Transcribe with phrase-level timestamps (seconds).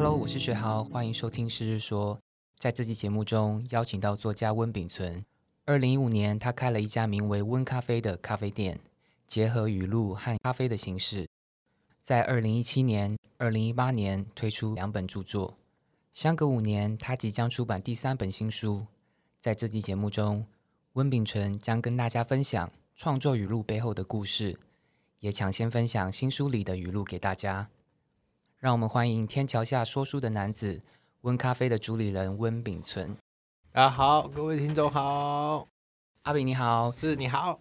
[0.00, 2.14] Hello，我是学豪，欢迎收听《诗日说》。
[2.56, 5.24] 在这期节目中，邀请到作家温秉存。
[5.64, 8.78] 二零一五年，他开了一家名为“温咖啡”的咖啡店，
[9.26, 11.28] 结合语录和咖啡的形式。
[12.00, 15.56] 在二零一七年、二零一八年推出两本著作。
[16.12, 18.86] 相隔五年，他即将出版第三本新书。
[19.40, 20.46] 在这期节目中，
[20.92, 24.56] 温秉存将跟大家分享创作语录背后的故事，
[25.18, 27.68] 也抢先分享新书里的语录给大家。
[28.60, 30.82] 让我们欢迎天桥下说书的男子
[31.20, 33.16] 温咖啡的主理人温炳存。
[33.70, 35.64] 大家好，各位听众好，
[36.22, 37.60] 阿炳你好，是你好。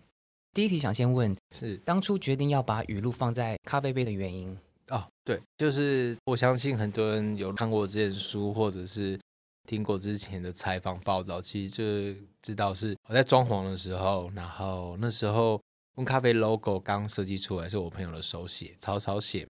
[0.55, 4.57] 第一题想先问，是当初决定要把语录放在咖啡杯的原因
[4.89, 9.19] 哦，对，就是我相信很多人有看过这本书，或者是
[9.67, 15.61] 听过之前的采访报道，其实就知道是我在装潢的时候，然后那时候
[15.97, 19.47] 温咖啡 logo 刚设计出来，是我朋友的手写，草草写。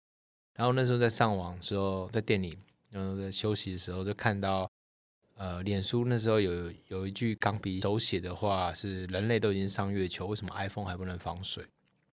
[0.57, 2.57] 然后那时候在上网时候，在店里，
[2.89, 4.67] 然后在休息的时候，就看到，
[5.35, 11.63] 呃，脸书那时候有有一句钢笔手写的话是“人类都已经上月球，为什么 iPhone 还不能防水？”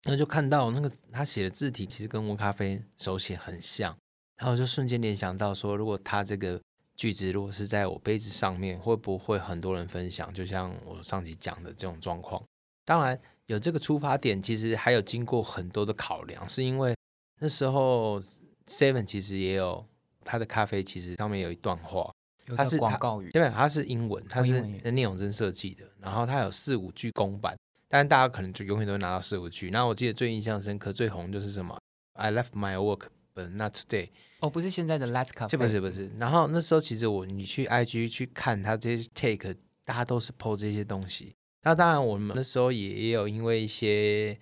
[0.04, 3.98] 然后就看到那个他写的字体其实跟温咖啡手写很像，
[4.36, 6.60] 然后就瞬间联想到说，如果他这个
[6.94, 10.32] 句子如果是在我杯子上面，会不会很多人分享？
[10.32, 12.40] 就像我上集讲的这种状况。
[12.84, 16.94] 当然有这个出发点，其实还有经过很多的考量，是因为。
[17.40, 18.20] 那时候
[18.66, 19.86] ，Seven 其实也有
[20.24, 22.12] 它的咖啡，其实上面有一段话，
[22.56, 27.56] 它是广告语，对，它是英文，它是聂永真设计的，然后它有四五句公版，
[27.88, 29.70] 但大家可能就永远都会拿到四五句。
[29.70, 31.78] 那我记得最印象深刻、最红就是什么
[32.14, 34.08] ？I left my work, but not today。
[34.40, 36.10] 哦，不是现在的 Let's 这不是不是。
[36.18, 41.34] 然后那时候其实我你去 IG 去看它这些 take，大家都是 po 这些东西。
[41.62, 44.36] 那当然我们那时候也有因为一些。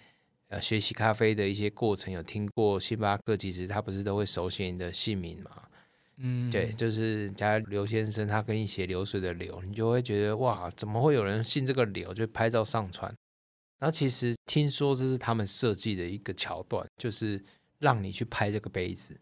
[0.48, 5.62] 呃，学习咖啡的一些过程，有听过星巴克，其实他不是都会手写你的姓名嘛？
[6.19, 12.15] 嗯，对，就是加刘先生，他跟你写流水的流，你就会觉得哇，怎么会有人信这个流？
[12.15, 13.12] 就拍照上传。
[13.78, 17.42] 然后其实听说这是他们设计的一个桥段，就是
[17.81, 19.15] 让你去拍这个杯子。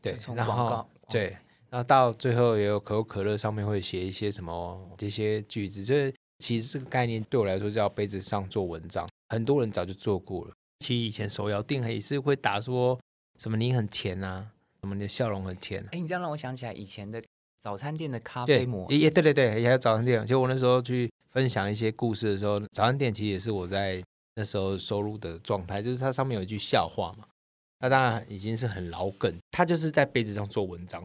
[0.00, 1.36] 对，然后对，
[1.68, 10.54] 然后到最后也有可口可乐上面会写一些什么这些句子，就是其实这个概念对我来说叫杯子上做文章，很多人早就做过了。
[10.78, 12.98] 其实以前手摇店也是会打说
[13.38, 14.50] 什么你很甜啊，
[14.80, 15.84] 什么你的笑容很甜。
[15.92, 17.22] 哎，你这样让我想起来以前的
[17.58, 18.90] 早餐店的咖啡模。
[18.90, 20.20] 也对对对，也有早餐店。
[20.22, 24.02] 其实我那时候去分享一些故事的时候，早餐店其实也是我在
[24.34, 27.26] 那时候收入的状态，就是它上面有一句笑话嘛。
[27.80, 31.04] 那当然已经是很老梗，它就是在杯子上做文章。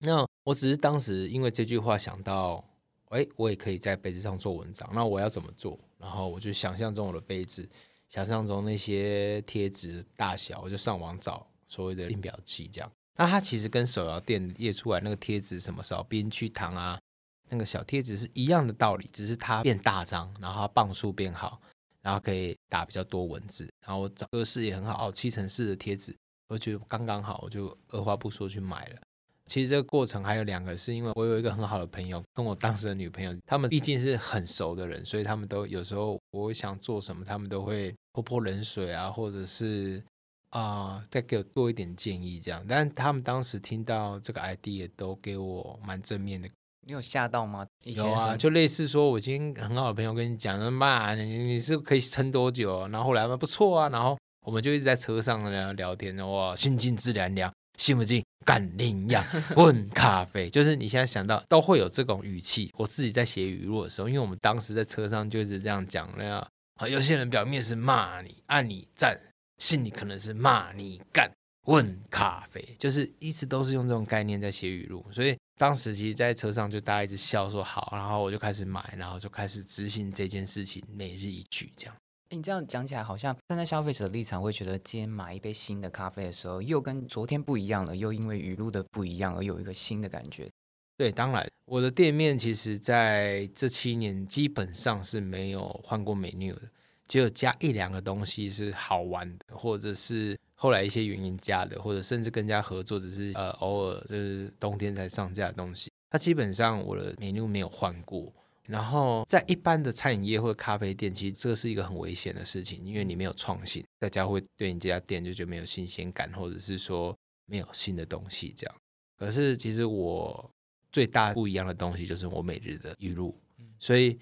[0.00, 2.64] 那我只是当时因为这句话想到，
[3.10, 4.88] 哎，我也可以在杯子上做文章。
[4.92, 5.78] 那我要怎么做？
[5.98, 7.68] 然后我就想象中我的杯子。
[8.08, 12.90] 想象中那些贴纸大小，我就上网找所谓的印表机，这样。
[13.16, 17.00] 那它其实跟手摇店列出来那个贴纸，什么时候边去糖啊，
[17.48, 21.60] 那个小贴纸是一样的道理，只是它变大张，然后它磅数变好，
[22.02, 26.14] 然后可以打比较多文字，然后我找格式也很好，哦七乘四的贴纸，
[26.48, 29.00] 我觉得刚刚好，我就二话不说去买了。
[29.46, 40.02] 其实这个过程还有两个，是因为我有一个很好的朋友，跟我当时的女朋友，他们毕竟是很熟的人，所以他们都有时候我想做什么，他们都会泼泼冷水啊，或者是
[40.50, 42.64] 啊再给我多一点建议这样。
[42.68, 46.48] 但他们当时听到这个 idea 都给我蛮正面的。
[46.86, 47.66] 你有吓到吗？
[47.82, 52.86] 有啊，就类似说，我今天很好的朋友跟你讲，妈，你你是可以撑多久？
[52.88, 57.50] 然后后来嘛不错啊，然后我们就一直在车上聊聊天，哇，心静自然凉。
[57.76, 58.22] 信不信？
[58.44, 59.24] 干领养
[59.56, 62.70] 问咖啡，就是你现在想到都会有这种语气。
[62.76, 66.46] 我自己在写语录的时候，因为我们当时在车上就是这样讲那样。
[66.74, 69.18] 啊，有些人表面是骂你，按你赞，
[69.56, 71.30] 心里可能是骂你干
[71.66, 75.02] 问咖啡，就是一直都是用这种概念在写语录。
[75.10, 81.96] 所以当时其实，在车上就大家一直笑说好，然后我就开始买，然后就开始执行这件事情，每日一句这样。
[82.30, 90.48] 你这样讲起来，好像站在消费者的立场，会觉得今天买一杯新的咖啡的时候，又跟昨天不一样了，又因为雨露的不一样而有一个新的感觉。
[90.96, 96.62] 对，当然，我的店面其实在这七年基本上是没有换过 menu 的，
[97.06, 105.90] 只有加一两个东西是好玩的，或者是后来一些原因加的，或者甚至跟人家合作，只是呃偶尔就是冬天才上架的东西。
[106.10, 108.32] 它基本上我的 menu 没有换过。
[108.66, 117.16] 然后在一般的餐饮业或者咖啡店，其实这是一个很危险的事情，因为你没有创新，大家会对你这家店就觉得没有新鲜感，或者是说
[117.46, 118.74] 没有新的东西这样。
[119.16, 120.50] 可是其实我
[120.90, 123.38] 最大不一样的东西就是我每日的语录，
[123.78, 124.18] 所以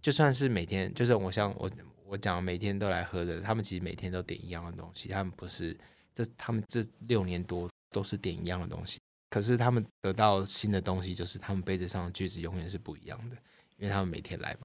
[0.00, 1.70] 就算是每天，就是我像我
[2.06, 5.76] 我讲每天都来喝的，他们其实每天都点一样的东西，他们不是
[6.14, 8.98] 这他们这六年多都是点一样的东西。
[9.28, 13.36] 可是他们得到新的东西，就是他们杯子上的句子永远是不一样的，
[13.78, 14.60] 因为他们每天来嘛。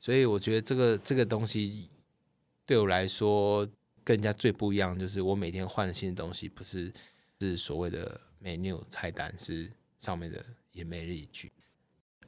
[0.00, 1.88] 所以我觉得这个这个东西
[2.66, 3.64] 对我来说，
[4.02, 6.92] 跟人家最不一样，就是我每天换新的东西，不是
[7.40, 11.52] 是所谓的 menu 菜单，是上面的也每日一句。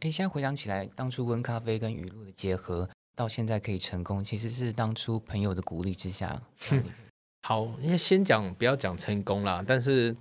[0.01, 6.41] 哎，现在回想起来，当初温咖啡跟语录的结合，到现在可以成功，其实是当初朋友的鼓励之下。
[7.43, 10.15] 好，因为先讲不要讲成功啦，但是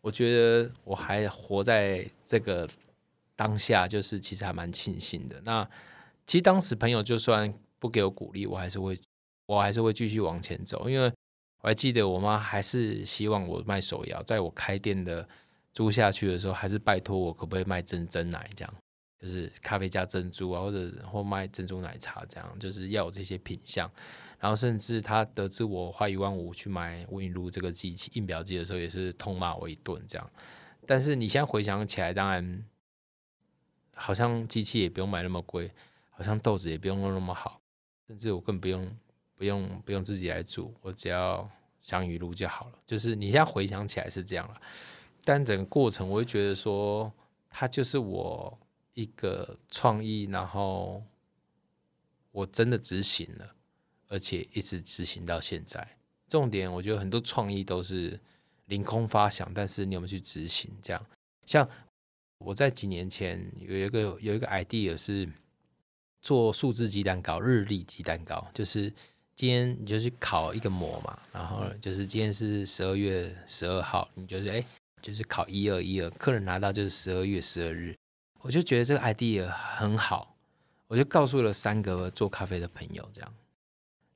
[0.00, 2.68] 我觉得我还活在这个
[3.36, 5.40] 当下，就是其实还蛮庆幸的。
[5.42, 5.68] 那
[6.26, 8.98] 其实当时朋友就算不给我鼓励，我还是会，
[9.46, 11.12] 我还是会继续往前走，因为
[11.62, 15.28] 我还记得我妈还是希望我卖手摇，在我开店的
[15.72, 18.74] 租下去的时候，还是拜托我可不可以卖真真奶这样。
[19.20, 23.88] 就是咖啡加珍珠啊，或者或卖珍珠奶茶这样，就是要有这些品相。
[24.40, 30.30] 然后甚至他得知我花一万五去买温饮露这个机器印表机的时候，也是痛骂我一顿这样。
[30.88, 32.64] 但是你现在回想起来，当然
[33.94, 35.70] 好像机器也不用买那么贵，
[36.10, 37.60] 好像豆子也不用弄那么好，
[38.06, 38.96] 甚至我更不用
[39.36, 41.48] 不用不用自己来煮，我只要
[41.80, 42.78] 想雨露就好了。
[42.86, 44.60] 就是你现在回想起来是这样了，
[45.24, 47.12] 但整个过程我会觉得说，
[47.48, 48.58] 它就是我。
[48.94, 51.02] 一个创意，然后
[52.30, 53.54] 我真的执行了，
[54.08, 55.96] 而且一直执行到现在。
[56.28, 58.20] 重点，我觉得很多创意都是
[58.66, 60.70] 凌空发想，但是你有没有去执行？
[60.82, 61.06] 这样，
[61.46, 61.66] 像
[62.44, 65.28] 我在几年前有一个有一个 idea 是
[66.20, 68.92] 做数字鸡蛋糕，日历鸡蛋糕，就是
[69.34, 74.64] 今天你就去烤一个模嘛，然后就是今天是十二月十二号，你就是哎，
[75.00, 77.96] 就是烤一二一二，客人拿到就是十二月十二日。
[78.40, 80.36] 我就觉得这个 idea 很好，
[80.88, 83.34] 我就告诉了三个做咖啡的朋友，这样，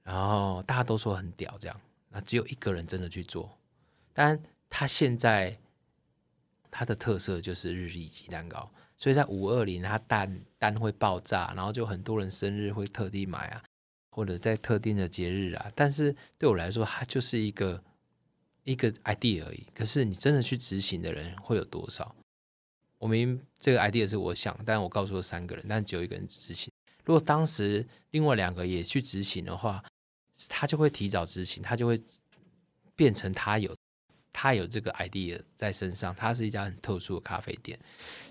[0.03, 1.81] 然后大家都说很屌，这样，
[2.11, 3.49] 那只有一个人真的去做，
[4.13, 5.57] 但他现在
[6.77, 13.65] 他的特色就是日历鸡蛋糕，所以在五二零他单单会爆炸，然后就很多人生日会特地买啊，
[14.11, 17.83] 或者在特定的节日啊，但是对我来说，它就是一个
[18.65, 22.15] 一个 idea 而已，可是你真的去执行的人会有多少？
[22.99, 26.71] 我明这个 idea 是我想，但我告诉了三个人，但只有一个人执行。
[27.05, 29.85] 如果当时另外两个也去执行的话，
[30.49, 32.03] 他就会提早执行，他就会
[32.95, 33.76] 变成他有
[34.39, 36.15] 他有这个 idea 在身上。
[36.15, 37.79] 他是一家很特殊的咖啡店，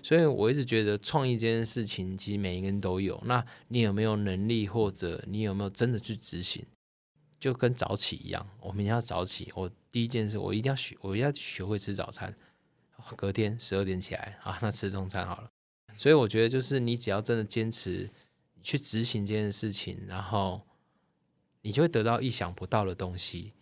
[0.04, 3.20] 所以我一直觉得创意这件事情，其实每一个人都有。
[3.24, 6.64] 那你有没有能力，或者你有没有真的去执行？
[7.40, 12.32] 就跟早起一样，我明天要早起，我第一件事我一定要学，我要学会吃早餐。
[13.16, 15.50] 隔天十二点起来啊，那吃中餐好了。
[15.98, 18.10] 所以我觉得，就是你只要真的坚持
[18.62, 20.62] 去执行这件事情，然后
[21.62, 23.52] 你就会得到意想不到的东西。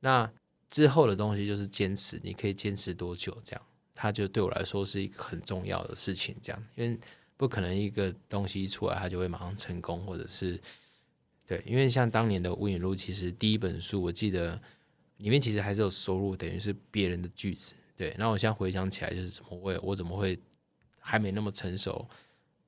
[0.00, 0.30] 那
[0.72, 3.36] 之后的东西就是坚持，你可以坚持多久？
[3.44, 3.62] 这样，
[3.94, 6.34] 它就对我来说是一个很重要的事情。
[6.40, 6.98] 这样，因为
[7.36, 10.58] 不可能一个东西出来，它就会马上成功，或者是
[11.46, 11.62] 对。
[11.66, 14.58] 因为像当年的《无影录》，其实第一本书，我记得
[15.18, 17.74] 里面其实还是有收入，等于是别人的句子。
[17.94, 20.40] 对，那我现在回想起来，就是怎么会我怎么会
[20.98, 22.08] 还没那么成熟，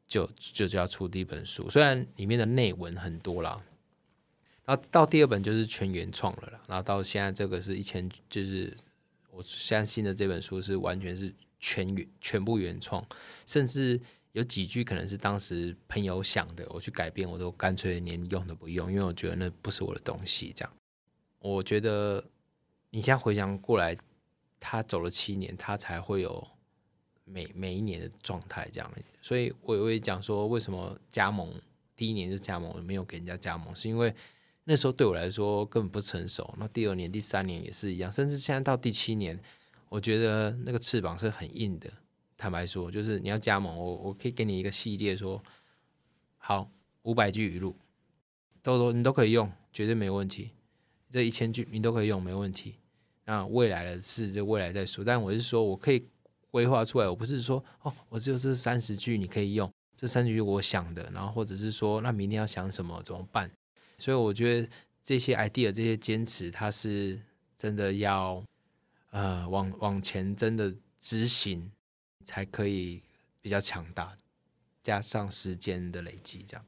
[0.06, 1.70] 就就就要出第一本书？
[1.70, 3.58] 虽然里面的内文很多啦，
[4.64, 8.76] 然后到第二本就是全原创了啦，然后到现在这个是一千，就是
[9.31, 13.04] 我相信的这本书是完全是全原全部原创，
[13.47, 14.00] 甚至
[14.33, 20.52] 有几句可能是当时朋友想的，我去改变，我都干脆连用都不用，因为我觉得那不是我的东西。
[20.54, 20.73] 这样，
[21.38, 22.25] 我觉得
[22.90, 23.97] 你现在回想过来。
[24.66, 26.42] 他走了七年，他才会有
[27.25, 28.90] 每每一年的状态这样。
[29.21, 31.52] 所以我也会讲说，为什么加盟
[31.94, 34.14] 第一年就加盟，没有给人家加盟，是因为
[34.64, 36.54] 那时候对我来说根本不成熟。
[36.59, 39.38] 那第二年、第三年也是一样，甚至现在到第七年，
[39.88, 41.90] 我觉得那个翅膀是很硬的。
[42.37, 45.42] 坦白说，就是你要加盟，我我可以给你一个系列，说
[46.38, 46.68] 好
[47.02, 47.76] 五百句语录，
[48.62, 50.50] 都都你都可以用，绝对没问题。
[51.11, 52.75] 这一千句你都可以用，没问题。
[53.25, 56.06] 那未来的事就未来再说，但我是说我可以
[56.50, 63.50] 规划出来，我不是说哦，我只有这三十句你可以用，这三十句我想的，然后或者是说那明天要想什么怎么办？
[63.98, 64.68] 所以我觉得
[65.02, 67.20] 这些 idea 这些坚持，它是
[67.56, 68.44] 真的要
[69.10, 71.70] 呃往往前真的执行
[72.24, 73.02] 才可以
[73.40, 74.16] 比较强大，
[74.82, 76.64] 加上时间的累积，这样。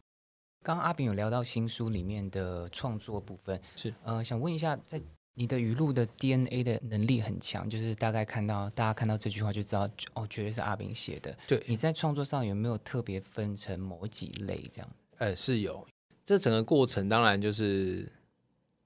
[0.62, 5.00] 刚刚阿炳有聊到新书里面的创作部分，是呃想问一下在。
[5.38, 11.36] 你的语录的 DNA 的能力很强，就是大概看到大家看到这句话就知道，哦，绝对是阿炳写的。
[11.46, 14.90] 对，你在创作上有没有特别分成某几类这样？
[15.18, 15.86] 呃，是有。
[16.26, 18.10] 这整个过程当然就是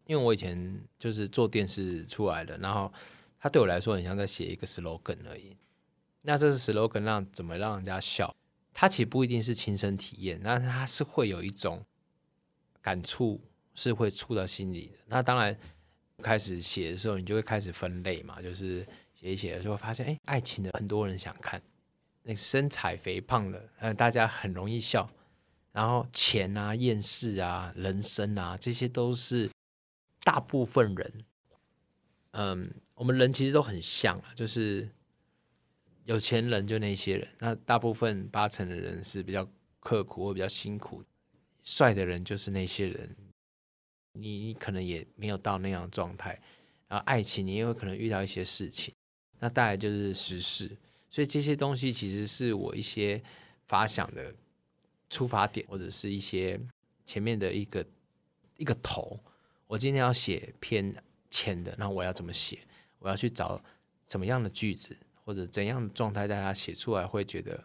[0.04, 2.92] 因为我以前就是做电视出来的，然后
[3.38, 5.56] 它对我来说很像在写一个 slogan 而已。
[6.20, 8.36] 那这是 slogan 让怎么让人家笑？
[8.74, 11.82] 它其实不一定是亲身体验，那它是会有一种
[12.82, 13.40] 感触，
[13.74, 14.98] 是会触到心里的。
[15.06, 15.56] 那当然
[16.18, 21.62] 开始写的时候，你就会开始分类嘛，就是写一写的时候发现，哎，爱情的很多人想看，
[22.22, 25.10] 那身材肥胖的，呃，大家很容易笑。
[25.72, 29.48] 然后钱啊、厌世啊、人生啊，这些都是
[30.24, 31.24] 大部分人，
[32.32, 34.88] 嗯，我们人其实都很像啊，就是
[36.04, 39.48] 有钱人就那些人，那大部分八成的人是比较
[39.78, 41.04] 刻苦或比较辛苦，
[41.62, 43.16] 帅的人就是那些人，
[44.14, 46.40] 你你可能也没有到那样的状态，
[46.88, 48.92] 然后爱情你也有可能遇到一些事情，
[49.38, 50.76] 那带来就是时事，
[51.08, 53.22] 所以这些东西其实是我一些
[53.68, 54.34] 发想的。
[55.10, 56.58] 出发点或者是一些
[57.04, 57.84] 前面的一个
[58.56, 59.18] 一个头，
[59.66, 60.94] 我今天要写偏
[61.28, 62.60] 浅的，那我要怎么写？
[63.00, 63.62] 我要去找
[64.06, 67.64] 怎么样的句子或者怎样的状态，大家写出来会觉得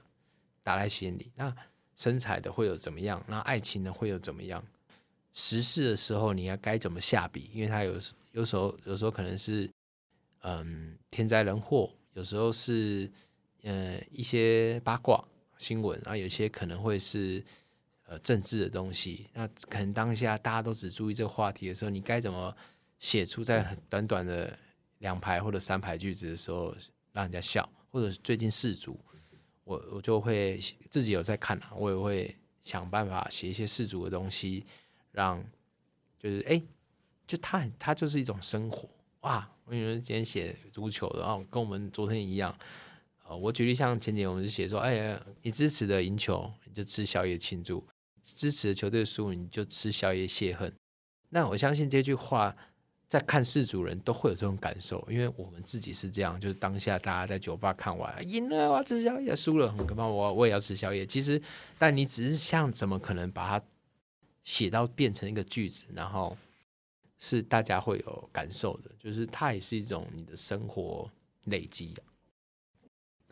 [0.64, 1.32] 打在心里。
[1.36, 1.56] 那
[1.96, 3.24] 身材的会有怎么样？
[3.28, 4.66] 那爱情的会有怎么样？
[5.34, 7.50] 时事的时候你要该怎么下笔？
[7.54, 7.94] 因为它有
[8.32, 9.70] 有时候有时候可能是
[10.42, 13.12] 嗯天灾人祸，有时候是
[13.64, 15.24] 嗯一些八卦。
[15.58, 17.44] 新闻啊，有些可能会是
[18.06, 22.56] 呃政治的东西，那可能当下大家都只注意这个话题的时候，你该怎么
[23.00, 24.58] 写出在短短的
[25.00, 26.76] 两排或者三排句子的时候
[27.12, 27.68] 让人家笑？
[27.92, 29.00] 或者最近世足，
[29.64, 30.60] 我我就会
[30.90, 34.66] 自己有在看啊，我也会想办法写一些世足的东西，
[35.12, 35.42] 让
[36.20, 36.62] 就是哎，
[37.26, 38.90] 就它它就是一种生活
[39.22, 39.50] 哇！
[39.64, 42.56] 我以为今天写足球的啊，跟我们昨天一样。
[43.28, 47.84] 呃，我举例像前几年我们就写说，哎呀，你支持的赢球，你就吃宵夜庆祝；
[48.24, 50.72] 支持的球队输，你就吃宵夜泄恨。
[51.30, 52.56] 那我相信这句话，
[53.08, 61.04] 在看世主人都会有这种感受，因为我们自己是这样，就是当下大家在酒吧看完赢了，我要吃宵夜；输了很可怕，我我也要吃宵夜。
[61.04, 61.42] 其实，
[61.80, 63.66] 但你只是像怎么可能把它
[64.44, 66.38] 写到变成一个句子，然后
[67.18, 71.10] 是大家会有感受的，就是它也是一种你的生活
[71.46, 71.92] 累积。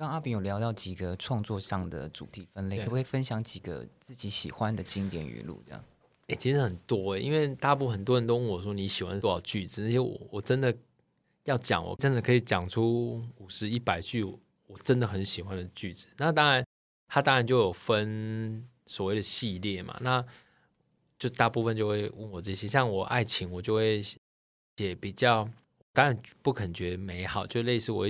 [0.03, 5.63] 刚阿炳有聊到几个创作上的主题分类，可不可以分享几个自己喜欢的经典语录？
[5.65, 5.81] 这样，
[6.27, 10.75] 哎，其实很多哎，因为大部分很多人都问我说你喜欢多少句子，那些我我真的
[11.45, 16.05] 要讲，我真的可以讲出五十一百句我真的很喜欢的句子。
[16.17, 16.65] 那当然，
[17.07, 20.21] 它当然就有分所谓的系列嘛，那
[21.17, 24.03] 就大部分就会问我这些，像我爱情，我就会
[24.75, 25.47] 写比较，
[25.93, 28.05] 当然不肯觉得美好，就类似我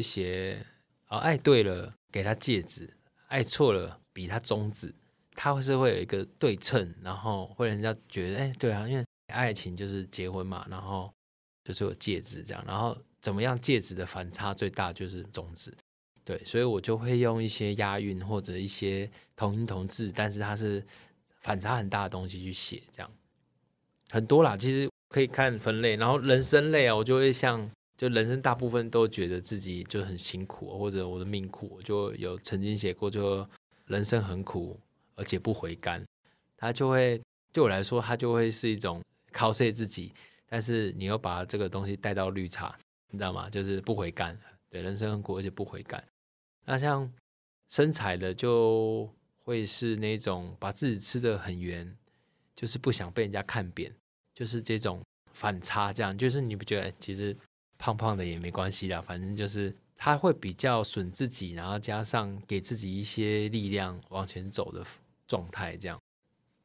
[1.17, 1.27] 会写。
[1.27, 2.87] 爱对了，给他戒指；
[3.27, 4.93] 爱错了，比他中指。
[5.35, 9.03] 他会是会有一个对称，然后会人家觉得，哎，对啊，因为
[9.33, 11.11] 爱情就是结婚嘛，然后
[11.63, 13.59] 就是有戒指这样，然后怎么样？
[13.59, 15.73] 戒指的反差最大就是中指，
[16.23, 20.85] 对，所以我就会用一些押韵或者一些同音同字，但是它是
[21.41, 23.11] 反差很大的东西去写，这样
[24.11, 24.55] 很多啦。
[24.55, 27.67] 其实可以看分类，然后人生类啊，我就会像。
[27.95, 33.47] 就人生大部分都觉得自己就很辛苦，或者我的命苦，就有曾经写过，就
[33.85, 34.79] 人生很苦，
[35.15, 36.03] 而且不回甘。
[36.57, 37.21] 他就会
[37.51, 40.11] 对我来说，他就会是一种 cos 自己，
[40.47, 42.75] 但是你又把这个东西带到绿茶，
[43.11, 43.47] 你知道吗？
[43.49, 44.37] 就是不回甘，
[44.69, 46.03] 对，人生很苦，而且不回甘。
[46.65, 47.09] 那像
[47.69, 49.07] 身材的，就
[49.43, 51.95] 会是那种把自己吃的很圆，
[52.55, 53.93] 就是不想被人家看扁，
[54.33, 55.01] 就是这种
[55.33, 57.37] 反差，这样就是你不觉得其实？
[57.83, 64.85] 胖胖的也没关系啦，反正就是他会比较损自己，然后加上给自己一些力量往前走的
[65.27, 65.75] 状态。
[65.75, 65.99] 这样，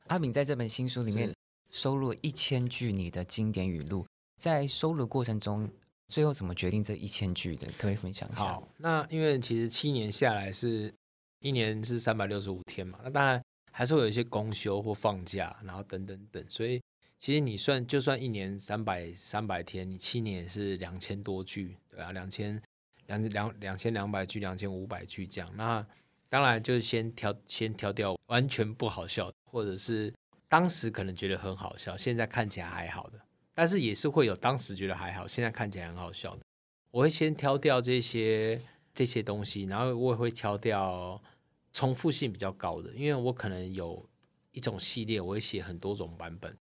[0.06, 1.34] 阿敏在这本新书里面
[1.70, 4.06] 收录一千句你的经典语录，
[4.36, 5.68] 在收录过程中，
[6.06, 7.66] 最后怎么决定这一千句的？
[7.76, 8.44] 可以分享一下。
[8.44, 10.94] 好，那因为其实七年下来是
[11.40, 16.80] 一年是三百六十五天嘛，那当然还是会有一些公休或放假，然后等等等，所以。
[17.18, 22.62] 其实你算就算一年三百三百天，你七年也是两千多句，对啊，两千
[23.06, 25.50] 两两两千两百句，两千五百句这样。
[25.56, 25.84] 那
[26.28, 30.14] 当然就是先挑先挑掉完全不好笑，或者是
[30.48, 33.20] 当时可能觉得很好笑，现在看起来还好的，
[33.52, 36.42] 但是也是会有当时觉得还好，现在看起来很好笑的。
[36.92, 38.62] 我会先挑掉这些
[38.94, 41.20] 这些东西，然后我也会挑掉
[41.72, 44.08] 重复性比较高的，因为我可能有
[44.52, 46.56] 一种系列，我会写很多种版本。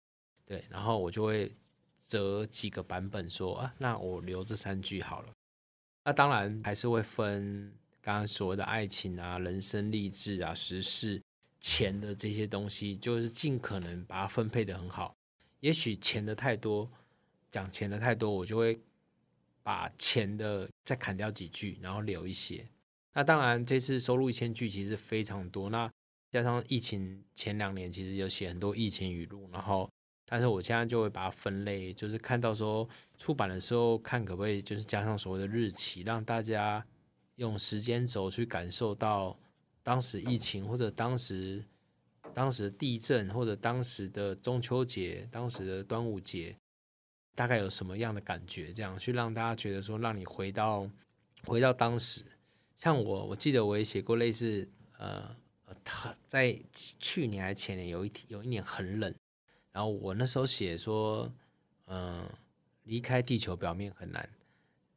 [0.46, 1.52] 对，然后我就会
[2.02, 5.34] 择几个版本说啊，那我留这三句好了。
[6.06, 11.22] 那当然还是会分刚刚所谓的爱情啊、人生励志啊、时事、
[11.62, 15.16] 钱的这些东西，就是尽可能把它分配的很好。
[15.62, 16.92] 也许钱的太多，
[17.50, 18.78] 讲钱的太多，我就会
[19.64, 22.68] 把钱的再砍掉几句，然后留一些。
[23.14, 25.90] 那当然这次收录一千句其实非常多，那
[26.30, 29.90] 加上疫情前两年其实有写很多疫情语录，然后
[30.34, 36.84] 但是我现在就会把它分类，就是看到说出版的时候看可不可以就是加上所谓的日期，让大家
[37.36, 39.38] 用时间轴去感受到
[39.84, 41.64] 当时疫情或者当时。
[42.34, 46.58] 当时地震，或者当时的中秋节、当时的端午节，
[47.36, 48.74] 大概有什么样的感觉？
[48.74, 50.90] 这样去让大家觉得说，让你回到
[51.46, 52.24] 回到当时。
[52.76, 55.36] 像我，我记得我也写过类似，呃，
[55.84, 59.14] 他在去年还前年有一有一年很冷，
[59.74, 61.30] 然后我那时候写说，
[61.88, 62.30] 嗯，
[62.84, 64.30] 离开地球表面很难，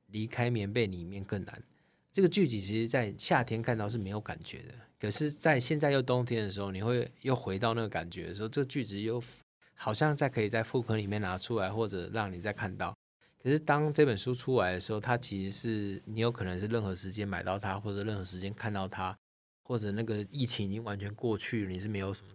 [0.09, 1.61] 离开棉被里面更难。
[2.13, 4.75] 这个句子其实，在夏天看到是没有感觉的。
[5.01, 9.23] 可是，在现在又冬天的时候，你会又回到那个感觉的时候，这个句子又
[9.75, 12.97] 好像在可以在副科里面拿出来，或者让你再看到。
[13.43, 19.17] 可是，当这本书出来的时候，它其实是你有可能是任何时间买到它，或者任何时间看到它，
[19.63, 22.29] 或者那个疫情已经完全过去，你是没有什么。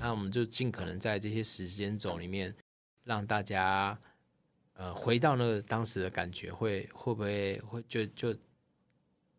[0.00, 2.54] 那我们就尽可能在这些时间轴里面，
[3.04, 3.98] 让大家
[4.74, 8.34] 呃回到那个当时的感觉，会会不会会就就。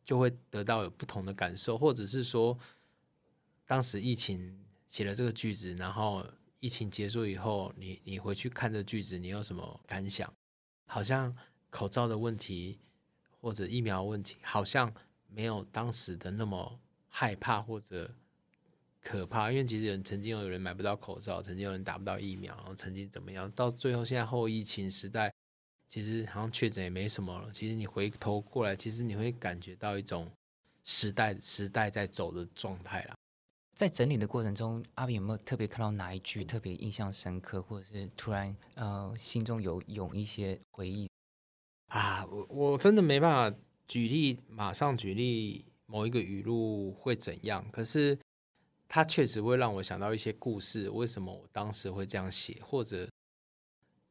[0.05, 2.59] 就会得到有不同的感受，或者是说，
[3.65, 6.27] 当时疫情写了这个句子，然后
[6.59, 10.29] 疫情结束以后，你你回去看这句子，你有什么感想？
[10.87, 11.33] 好像
[11.69, 12.81] 口罩的问题
[13.39, 14.93] 或者疫苗问题，好像
[15.29, 18.13] 没有当时的那么害怕或者
[19.03, 25.31] 可怕，因为其实曾经有人买不到口罩，曾经有人打不到疫苗，然后曾经怎么样，到最后现在后疫情时代。
[25.85, 27.51] 其实好像确诊也没什么了。
[27.53, 30.31] 其实你回头过来，其实你会感觉到一种
[30.83, 33.15] 时代时代在走的状态啦。
[33.75, 41.07] 在整理的过程中，阿炳有没有特别看到哪一句特别印象深刻，或者是突然呃心中有涌一些回忆
[41.89, 42.25] 啊？
[42.25, 43.57] 我我真的没办法
[43.87, 47.63] 举例，马上举例某一个语录会怎样。
[47.71, 48.17] 可是
[48.87, 50.89] 它确实会让我想到一些故事。
[50.89, 53.07] 为什么我当时会这样写，或者？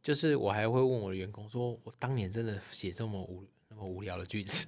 [0.03, 4.67] 就是我还会问我的员工说，我当年真的写这么无那么无聊的句子，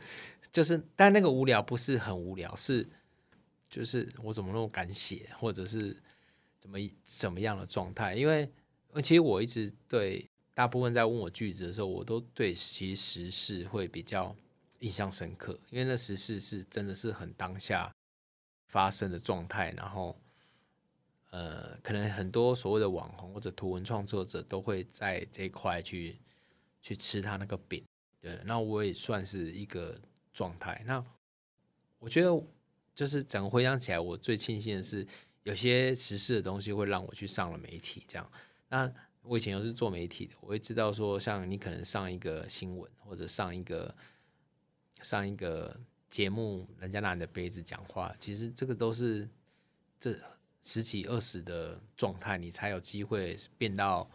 [0.52, 2.88] 就是但那个无聊不是很无聊，是
[3.68, 6.00] 就是我怎么那么敢写，或者是
[6.60, 8.14] 怎么怎么样的状态？
[8.14, 8.48] 因为
[9.02, 14.36] 其实我一直对大部分在问我句子的时候，我都对其实是会比较
[14.78, 17.92] 印象深刻，因为那时事是真的是很当下
[18.74, 20.18] 发生的状态，然后。
[21.36, 26.16] 呃，可能很多所谓的网红或者图文创作者都会在这一块去
[26.80, 27.84] 去吃他那个饼，
[28.20, 30.00] 对，那我也算是一个
[30.32, 30.80] 状态。
[30.86, 31.04] 那
[31.98, 32.30] 我觉得
[32.94, 35.04] 就是整个回想起来，我最庆幸的是
[35.42, 38.32] 有些时事的东西会让我去上了媒体，这样。
[38.68, 38.88] 那
[39.22, 43.92] 我以前又是做媒体的，我会知道说，像你可能上一个新闻或者上一个
[45.02, 45.80] 上一个
[46.14, 49.28] 节目，人家拿你的杯子讲话，其实这个都是
[49.98, 50.16] 这。
[50.66, 54.08] 十几二十的状态，你才有机会变到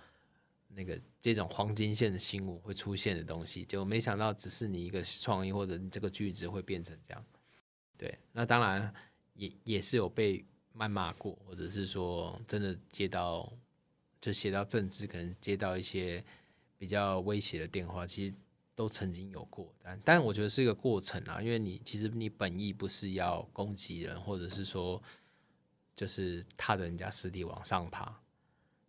[0.69, 3.63] 那个这种黄金线的新闻会出现的东西。
[3.65, 7.23] 就没想到，只是你一个创意，或者你这个句子会变成这样。
[7.95, 8.91] 对，那当然
[9.35, 10.43] 也也是有被
[10.75, 13.53] 谩骂过，或者是说真的接到
[14.19, 16.25] 就写到政治，可能接到一些
[16.79, 18.33] 比较威胁的电话，其实
[18.79, 19.75] 都曾经有过。
[19.83, 25.01] 但但我觉得是一个过程啊，因为你其实你本意不是要攻击人，或者是说。
[25.95, 28.21] 就是踏着人家尸体往上爬，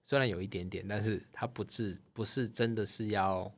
[0.04, 3.52] 虽然有一点点，但是他不是不是真的是要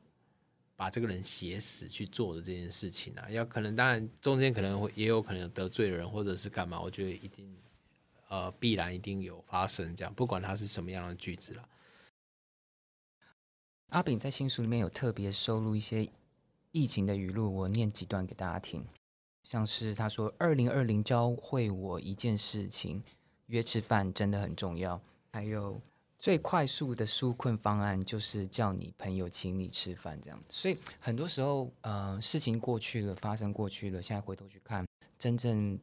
[0.75, 3.29] 把这个人写死去做的这件事情啊。
[3.29, 7.55] 要可能当然中间可能会也有可能得罪人或者是干嘛，我觉得一定
[8.27, 11.69] 呃必然一定有发生这样，不管他是什么样的句子了。
[13.89, 16.09] 阿炳在新书里面有特别收录一些
[16.73, 18.83] 疫情的语录，我念几段给大家听，
[19.43, 23.01] 像是他说：“二零二零教会我一件事情。”
[23.47, 24.99] 约吃饭真的很重要。
[25.31, 25.79] 还有
[26.17, 30.43] 最快速的纾困方案就是叫你朋友请你吃饭，这样。
[30.49, 34.87] 所以很多时候，呃，事情过去了，发生过去了，现在回头去看，
[35.19, 35.77] 真正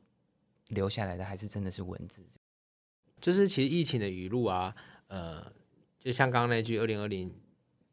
[0.68, 2.24] 留下来的还是真的是文字。
[3.20, 4.74] 就是其实疫情的语录啊，
[5.06, 5.52] 呃，
[6.00, 7.32] 就像刚刚那句“二零二零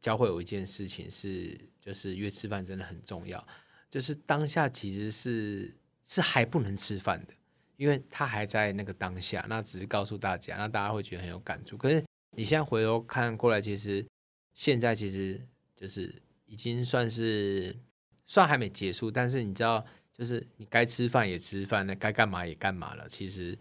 [0.00, 3.44] 教会有一件事情是，就是约吃饭真的很重要。”
[3.90, 5.74] 就是当下其实是
[6.04, 7.32] 是还不能吃饭的。
[7.78, 11.76] 因为他还在那个当下，那只是告诉大家，那大家会觉得很有感触。
[11.76, 14.04] 可是你现在回头看过来，其实
[14.52, 15.40] 现在其实
[15.76, 16.12] 就是
[16.46, 17.72] 已经算是
[18.26, 23.08] 算还没结束，但是你知道，就是你该吃饭也吃饭，那该干嘛也干嘛了。
[23.08, 23.56] 其实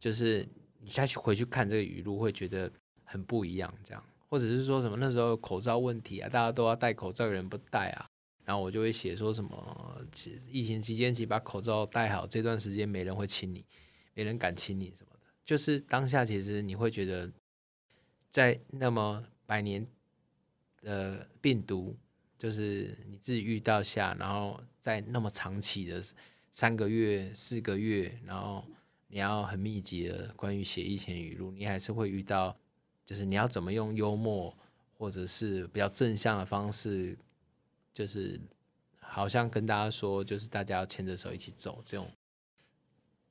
[0.00, 0.44] 就是
[0.80, 2.68] 你再去回去看这个语录，会觉得
[3.04, 3.72] 很不一样。
[3.84, 8.08] 这样，或者是说什么那时候口罩问题啊，大家都要戴口罩，有人不戴啊，
[8.46, 10.02] 然后我就会写说什么
[10.50, 13.62] 疫情期间，其实把口罩戴好，这段时间没人会亲你，
[14.14, 15.26] 没人敢亲你什么的。
[15.44, 17.30] 就是当下，其实你会觉得，
[18.30, 19.86] 在那么百年
[20.80, 21.94] 的病毒，
[22.38, 26.02] 就是你自己遇到下，然后在那么长期的
[26.50, 28.64] 三个月、四个月，然后
[29.08, 32.56] 你要很密集的关于写疫情语录，你还是会遇到，
[33.12, 34.56] 就是你要怎么用幽默
[34.96, 37.14] 或者是比较正向的方式，
[37.92, 38.40] 就是
[39.00, 42.10] 好像跟大家说，就是大家要牵着手一起走这种。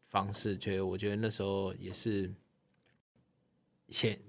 [0.05, 2.31] 方式，觉得我觉得那时候也是
[3.89, 4.19] 写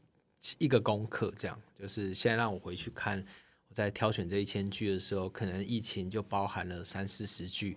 [0.57, 3.23] 一个功课，这样就是现在让我回去看，
[3.69, 7.77] 我在挑选这一千句的时候，可能疫情就包含了三四十句。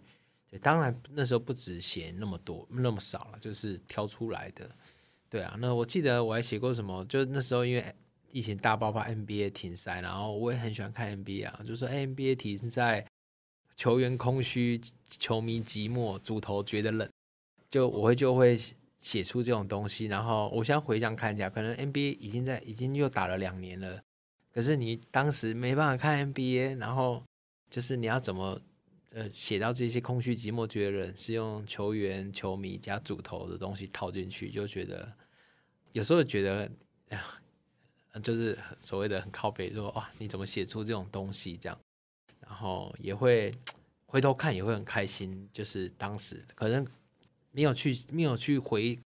[0.50, 4.74] 对，当然那时候不止写那么多那么少了，就是挑出来的。
[5.30, 7.84] 对啊，那我记得我还写过什么，就那时候因为
[8.32, 13.06] 疫情大爆发，NBA 停赛，然后我也很喜欢看 NBA 啊，就说 NBA 停赛，
[13.76, 17.10] 球员空虚，球迷寂寞，主头觉得冷。
[17.70, 18.58] 就我会就会
[19.00, 24.02] 写出这种东西，然后我现在回想看一下，可能 NBA 已经在已经又打了两年了，
[24.54, 27.22] 可是你当时没办法看 NBA，然后
[27.70, 28.62] 就是你要怎么
[29.16, 35.12] 呃写到这些空虚寂寞觉得人是用球员、球迷加主头的东西套进去，就觉得
[35.94, 36.70] 有时候觉得
[37.10, 41.80] 哎呀，就是所谓的很靠北，说哇你怎么写出这种东西这样，
[42.42, 43.56] 然后也会
[44.06, 46.86] 回头看也会很开心，就是当时可能。
[47.58, 49.00] 没有去，没有去回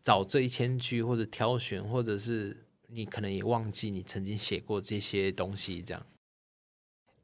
[0.00, 6.06] 找这一千句，或者挑选，或者是你可能也忘记你曾经写过这些东西，这样。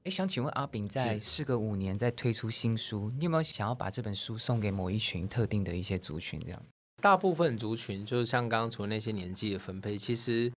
[0.09, 6.41] 哎，想请问阿炳，在事隔五年再推出新书，你有没有想要把这本书送给某一群特定的一些族群？
[6.41, 6.63] 这样，
[7.03, 10.51] 大部分族群就是像刚刚除了那些年纪的分配，其实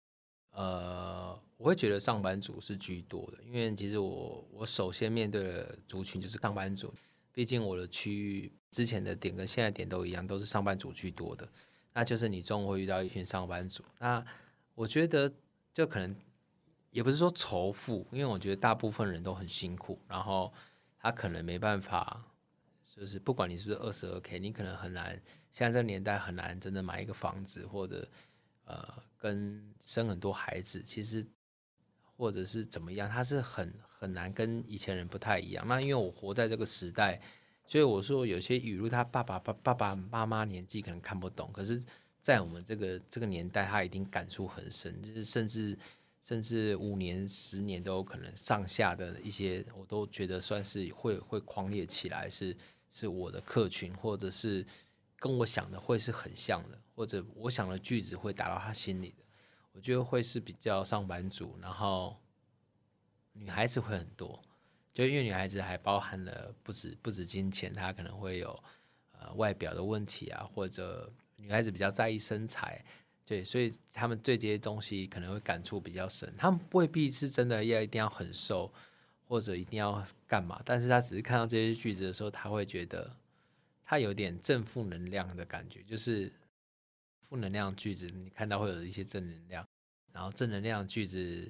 [0.51, 6.93] 呃，我会觉得上班族是居多的，因为其实我我首先面对的族群就是上班族。
[7.33, 11.49] 毕竟我的区域之前的点跟现在点都一样，都是上班族居多的。
[11.95, 13.83] 那就是你中午会遇到一群上班族。
[13.97, 14.23] 那
[14.75, 15.33] 我觉得
[15.73, 16.15] 就可能
[16.91, 20.53] 也不是说仇富，因为我觉得大部分人都很辛苦，然后
[20.99, 22.23] 他可能没办法，
[22.95, 25.21] 就是不管你是不是二十二 k，你可能很难，
[25.51, 28.07] 现在这个年代很难真的买一个房子，或者
[28.65, 31.25] 呃跟生很多孩子，其实
[32.17, 33.73] 或者是怎么样，他是很。
[34.01, 35.67] 很难跟以前人不太一样。
[35.67, 37.19] 那因为我活在这个时代，
[37.65, 41.83] 所以我说有些语录，他爸爸爸爸爸妈妈年纪可能看不懂，可是，
[42.21, 45.77] 在我们这个这个年代，他一定感触很深，就是甚至
[46.29, 52.55] 甚至五年、十年都有可能上下的一些，我都觉得算是会会狂烈起来，是
[52.87, 54.63] 是我的客群，或者是
[55.17, 59.25] 跟我想的会是很像的，或者我想的句子会打到他心里的，
[59.71, 62.15] 我觉得会是比较上班族，然后。
[63.33, 64.43] 女孩子会很多，
[64.93, 68.63] 就因为女孩子还包含了不止不止金钱，她可能会有
[69.17, 72.83] 呃外表的问题啊，或者女孩子比较在意身材，
[73.29, 76.33] 对，所以他们对这些东西可能会感触比较深。
[76.35, 78.73] 他们未必是真的要一定要很瘦，
[79.27, 83.15] 或者一定要干嘛，但是他只是看到这些句子的时候，他会觉得
[83.85, 86.33] 他有点正负能量的感觉，就是
[87.21, 89.63] 负能量句子，你看到会有一些正能量，
[90.11, 91.47] 然后正能量句子。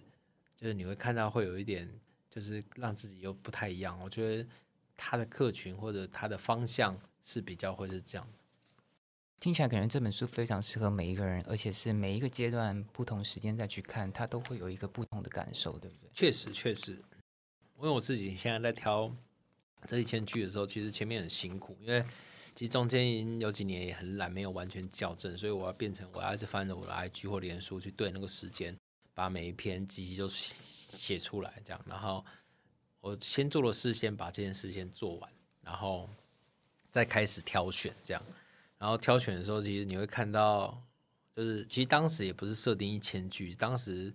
[0.54, 1.90] 就是你会看到会有一点，
[2.30, 3.98] 就是让自己又不太一样。
[4.02, 4.46] 我觉得
[4.98, 8.28] 他的客群或者他的方向是比较会是这样。
[9.40, 16.10] 听起来可能这本书非常适合每一个人，而且是每一个阶段、不同时间再去看，他都会有一个不同的感受，对不对？
[16.14, 16.92] 确实，确实。
[17.78, 19.10] 因为我自己现在在挑
[19.88, 22.04] 这一千句的时候，其实前面很辛苦，因为
[22.54, 28.76] 其实中间有几年也很懒，没有完全校正，所以我要变成我要一直翻着我的 IG 或连书去对那个时间。
[29.16, 32.24] 把每一篇集集都写出来，这样，然后
[33.02, 35.30] 我先做了事先把这件事先做完，
[35.62, 36.10] 然后
[36.90, 38.24] 再开始挑选，这样，
[38.80, 40.82] 然后挑选的时候，其实你会看到，
[41.36, 44.12] 就是其实当时也不是设定一千句，当时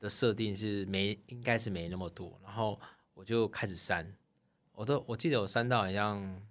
[0.00, 2.80] 的设定是没应该是没那么多，然后
[3.12, 4.10] 我就开始删，
[4.72, 6.42] 我都我记得我删到好像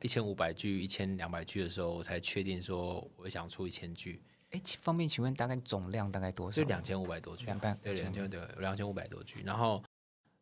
[0.00, 4.22] 一千五百句、一千两百句的时候，我才确定说我想出一千句。
[4.50, 6.56] 哎，方便请问大概总量大概多少？
[6.56, 9.42] 就两千五百多句，两百对两千对两千五百多句。
[9.42, 9.82] 然后，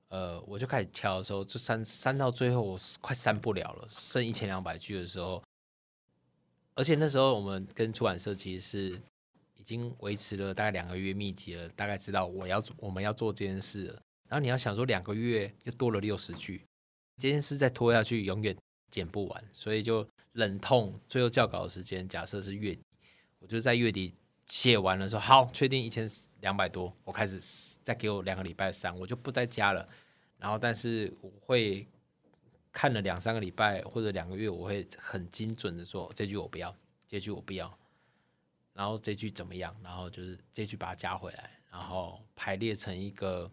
[0.09, 5.42] 呃，我就开始挑的时候，就删删到最后，我快删不了了，剩一千两百句的时候。
[6.80, 9.00] 而且那时候我们跟出版社其实是
[9.58, 14.02] 已经维持了大概两个月密集了，大概知道我要我们要做这件事了。
[14.30, 16.64] 然后你要想说两个月又多了六十句，
[17.18, 18.56] 这件事再拖下去永远
[18.90, 22.80] 剪不完，所以就忍痛最后校稿的时间假设是月底。
[23.40, 24.14] 我就在月底
[24.46, 26.08] 写完了，说好，确定一千
[26.40, 27.38] 两百多，我开始
[27.84, 29.86] 再给我两个礼拜删，我就不再加了。
[30.38, 31.86] 然后，但是我会
[32.72, 36.74] 看了两三个礼拜或者两个月，我会很精准的说这句我不要，
[37.09, 37.78] 这句我不要，
[38.72, 43.50] 然后这句怎么样，然后就是这句把它加回来，然后排列成一个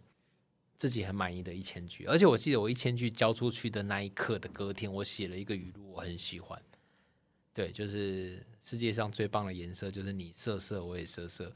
[0.76, 2.06] 自己很满意的一千句。
[2.06, 6.62] 而且我记得我一千句交出去的那一刻的隔天，我写了一个语录，我很喜欢。
[7.54, 11.52] 对，就是世界上最棒的颜色就是你色色，我也色色。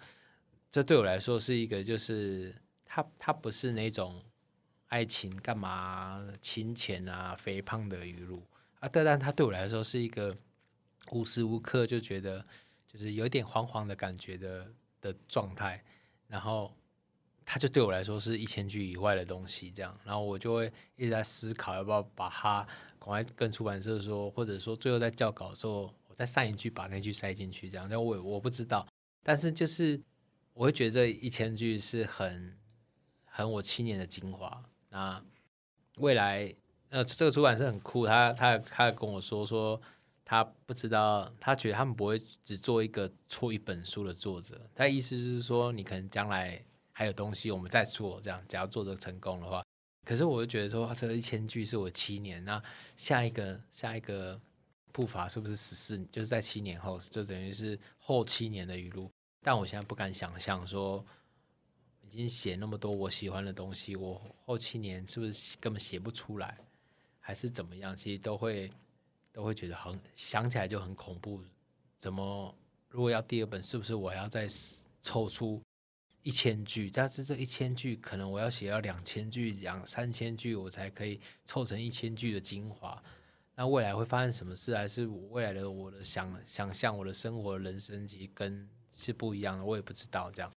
[0.71, 4.23] 这对我来说是一个，就是它它不是那种
[4.91, 8.45] 爱情干嘛、金钱啊、肥胖的语录
[8.79, 10.37] 啊，但但它对我来说是一个
[11.11, 12.45] 无时无刻就觉得
[12.85, 15.81] 就是有点黄黄的感觉的的状态，
[16.27, 16.75] 然后
[17.45, 22.67] 它就对我来说是一千句以外的东西，这样，然后我就会一直在思考要不要把它。
[23.01, 27.87] 赶快跟出版社说，或者说最后在校稿的时候，我再上一句把那句塞进去，这样。
[27.89, 28.87] 但我我不知道，
[29.23, 29.99] 但是就是
[30.53, 32.55] 我会觉得这一千句是很
[33.25, 34.63] 很我七年的精华。
[34.91, 35.23] 那
[35.97, 36.53] 未来
[36.89, 39.81] 呃，这个出版社很酷，他他他跟我说说，
[40.25, 44.69] 他不知道，他觉得他们不会只做一个出一本书的作者。
[44.75, 48.43] 他意思是说，你可能将来还有东西，我们再做这样。
[48.47, 49.63] 只要做的成功的话。
[50.03, 52.61] 可是我就觉得说，这一千句是我七年，那
[52.97, 54.37] 下一个下一个
[54.91, 55.97] 步伐是不是十四？
[56.11, 59.09] 就是在七年后，就等于是后七年的语录。
[59.43, 61.05] 但我现在不敢想象说，
[62.11, 66.57] 已经写那么多我喜欢的东西，我后七年是不是根本写不出来，
[67.21, 67.95] 还是怎么样？
[67.95, 68.69] 其实都会
[69.31, 71.41] 都会觉得很想起来就很恐怖。
[71.97, 72.53] 怎么
[72.89, 74.45] 如果要第二本，是不是我要再
[75.01, 75.61] 凑出？
[76.23, 83.01] 一千句，但是这一千句可能我要写到两千句、两三千句，我才可以凑成一千句的精华。
[83.55, 84.75] 那未来会发生什么事？
[84.75, 90.51] 还是我未来的我的想想象，我的生活、人生其实跟是不一样的，我也不知道这样。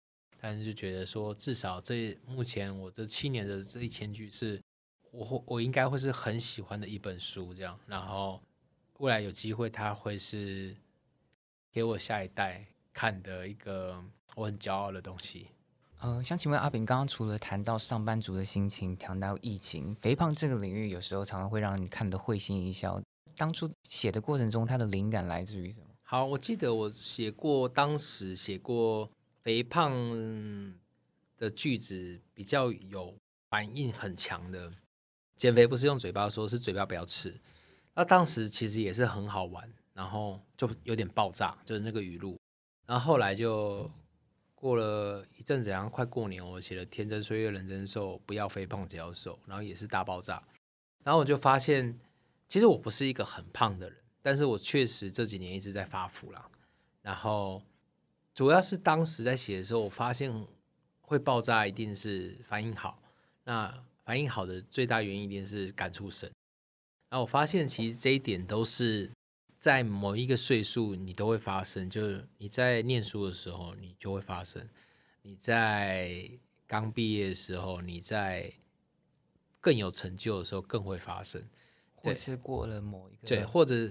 [0.45, 4.61] 但是就觉得说，至少这目前我这七年的这一千句，是
[5.11, 7.79] 我我应该会是很喜欢的一本书这样。
[7.87, 8.41] 然后
[8.97, 10.75] 未来有机会，它会是
[11.71, 14.03] 给我下一代看的一个。
[14.35, 15.45] 我很骄傲的东西。
[15.99, 22.99] 呃，想请问阿炳，刚刚除了谈到上班族的心情，谈到疫情，肥胖这个领域，有时候常常会让你看得会心一笑。
[23.37, 25.87] 当初写的过程中，它的灵感来自于什么？
[26.01, 29.07] 好，我记得我写过，当时写过
[29.43, 29.91] 肥胖
[31.37, 33.15] 的句子，比较有
[33.49, 34.73] 反应很强的。
[35.35, 37.39] 减肥不是用嘴巴说，是嘴巴不要吃。
[37.93, 42.39] 那当时其实也是很好玩，然后就有点爆炸，就是那个语录。
[42.85, 43.91] 然后后来就。
[44.55, 50.41] 过了一阵子，然后快过年，我写了“天真岁月人真瘦，不要肥胖只要瘦”，然后也是大爆炸。
[51.03, 51.99] 然后我就发现，
[52.47, 56.49] 其实我不是一个很胖的人，但是我确实这几年一直在发福啦。
[57.01, 57.61] 然后
[58.33, 60.47] 主要是当时在写的时候，我发现
[61.01, 63.01] 会爆炸，一定是反应好。
[63.43, 66.31] 那反应好的最大原因一定是感触深。
[67.09, 69.11] 然后我发现，其实这一点都是。
[69.55, 71.89] 在某一个岁数，你都会发生。
[71.89, 74.61] 就是你在念书的时候，你就会发生；
[75.21, 76.29] 你在
[76.67, 78.51] 刚毕业的时候，你在
[79.61, 81.41] 更有成就的时候，更会发生。
[81.95, 83.89] 或是过了某一个对，或者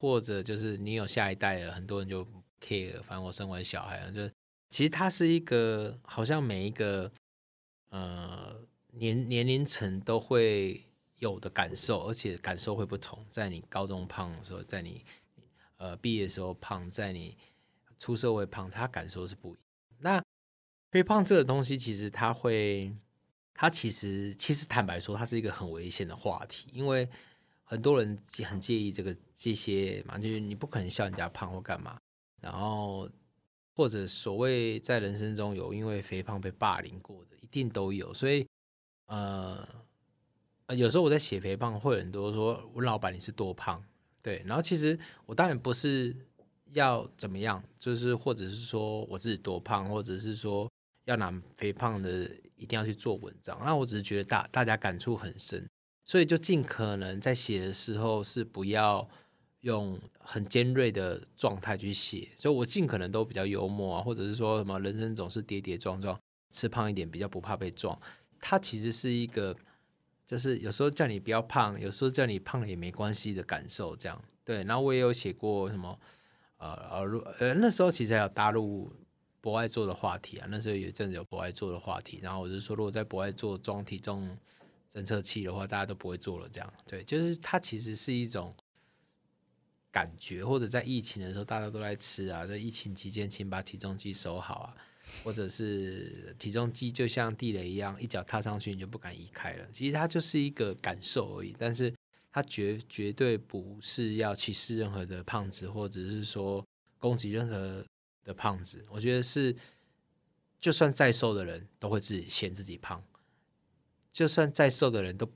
[0.00, 2.26] 或者就是你有下一代了，很多人就
[2.60, 3.02] care。
[3.02, 4.28] 反正我生完小孩了，就
[4.70, 7.10] 其实它是一个，好像每一个
[7.90, 8.56] 呃
[8.92, 10.84] 年年龄层都会。
[11.20, 13.24] 有的感受，而且感受会不同。
[13.30, 15.02] 在你高中胖的时候，在你
[15.78, 17.34] 呃毕业的时候胖，在你
[17.98, 19.60] 出社会胖，他感受是不一样。
[20.00, 20.24] 那
[20.90, 22.94] 肥胖这个东西，其实它会，
[23.54, 27.08] 它其实其实坦白说，它是一个很危险的话题，因为
[27.62, 31.98] 很多人很介意这个这些嘛，就是你不可能笑人家胖或干嘛，
[32.44, 33.10] 然后
[33.74, 38.14] 或者所谓在人生中有因为肥胖被霸凌过的，一定都有。
[38.14, 38.46] 所以
[39.06, 39.66] 呃。
[40.66, 43.84] 呃，有时候我在写肥胖，会很多说问老板你是多胖，
[44.22, 46.16] 对，然后其实我当然不是
[46.72, 50.66] 要怎么样，就是或者是说我自己多胖，或者是说
[51.04, 55.68] 要拿肥胖的一定要去做文章，那我只是觉得大大家感触很深，
[56.02, 59.06] 所以就尽可能在写的时候是不要
[59.64, 66.18] 用很尖锐的状态去写，所以我尽可能都比较幽默啊，或者是说什么人生总是跌跌撞撞，
[66.52, 68.00] 吃胖一点比较不怕被撞，
[68.40, 69.54] 它其实是一个。
[70.26, 74.64] 就是有时候叫你不要胖，有时候叫你胖了也没关系的感受，这样对。
[74.64, 76.00] 然后我也有写过什么，
[76.56, 78.90] 呃呃如呃，那时候其实还有大陆
[79.42, 82.20] 博爱做的话题啊，那时候有一阵子有博爱做的话题。
[82.22, 84.34] 然后我就说，如果在博爱做装体重
[84.90, 87.04] 侦测器的话，大家都不会做了，这样对。
[87.04, 88.52] 就是它其实是一种
[89.94, 94.74] 感觉，或者在疫情的时候大家都在吃啊，在疫情期间，请把体重机收好啊。
[95.22, 99.68] 或者是体重机就像地雷一样，一脚踏上去你就不敢移开了。
[99.70, 101.94] 其实它就是一个感受而已，但是
[102.32, 106.66] 它绝绝对不是要歧视任何的胖子，或者是说
[106.98, 107.84] 攻击任何
[108.24, 108.82] 的胖子。
[108.88, 109.54] 我觉得是，
[110.58, 113.04] 就算再瘦的人都会自己嫌自己胖，
[114.10, 115.30] 就算再瘦的人都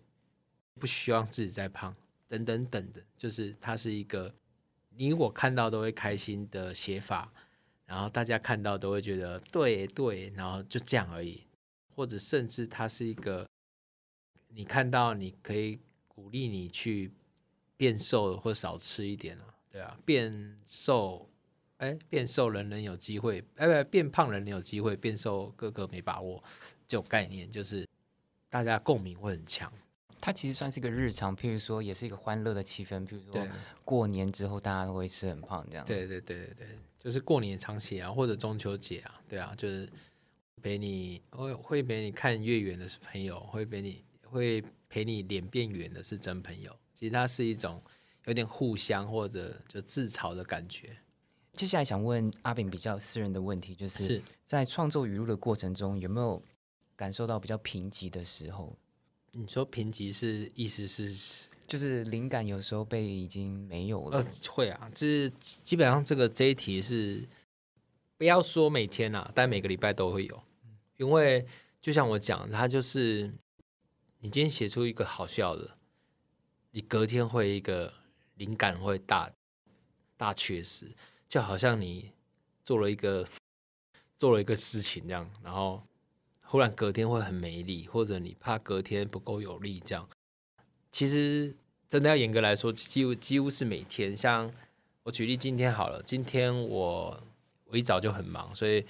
[0.81, 1.94] 不希望自己再胖，
[2.27, 4.35] 等等等的，就是它是一个
[4.98, 7.32] 你我看到都会开心的写法，
[7.87, 11.40] 然后大家看到都会觉得对对，然后就这样而已，
[11.94, 13.46] 或者甚至它是一个。
[14.50, 17.12] 你看到你可以鼓励你去
[17.76, 21.30] 变瘦或少吃一点啊，对啊，变瘦，
[21.76, 26.42] 哎，变瘦人人有机会，哎，不，变胖人人有机会，变瘦个个没把握，
[26.88, 27.87] 这种概念就是
[28.48, 29.70] 大家共鸣会很强。
[30.20, 33.46] 它其实算是一个日常，譬如说也是一个欢乐的气氛，譬如说
[33.85, 35.85] 过年之后大家都会吃很胖这样。
[35.87, 36.66] 对对对对对，
[36.98, 39.88] 就是过年长期啊，或者中秋节啊，对啊，就是
[40.62, 44.04] 陪你会会陪你看月圆的是朋友，会陪你。
[44.31, 47.83] 会陪你脸变圆的是真朋友，其实它是一种
[48.26, 50.94] 有点互相或者就自嘲的感觉。
[51.54, 56.42] 接下来想问阿炳比较私人的问题，就是在创作语录的过程中，有没有
[56.94, 58.76] 感受到比较贫瘠的时候？
[59.32, 64.18] 你说贫瘠是意思是就是灵感有时候被已经没有了？
[64.18, 67.28] 呃，会啊，这基本上这个这一题是
[68.16, 70.42] 不要说每天啊，但每个礼拜都会有，
[70.96, 71.46] 因为
[71.80, 73.32] 就像我讲，它就是。
[74.20, 75.78] 你今天写出一个好笑的，
[76.72, 77.94] 你隔天会一个
[78.34, 79.30] 灵感会大
[80.16, 80.90] 大缺失，
[81.28, 82.10] 就好像你
[82.64, 83.24] 做了一个
[84.16, 85.80] 做了一个事情这样，然后
[86.50, 90.08] 忽然隔天会很没力，或者你怕隔天不够有力这样。
[90.90, 91.54] 其实
[91.88, 94.16] 真的要严格来说，几乎几乎是每天。
[94.16, 94.52] 像
[95.02, 97.22] 我举例今天好了，今天我
[97.64, 98.84] 我一早就很忙，所以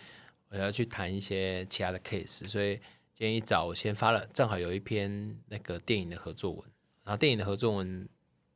[0.51, 2.79] 我要去谈一些其他的 case，所以。
[3.15, 6.63] 今天一早我先发了，正好有一篇那个电影的合作文，
[7.03, 8.09] 然后电影的合作文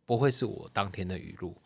[0.06, 1.60] 不会是我当天的语录，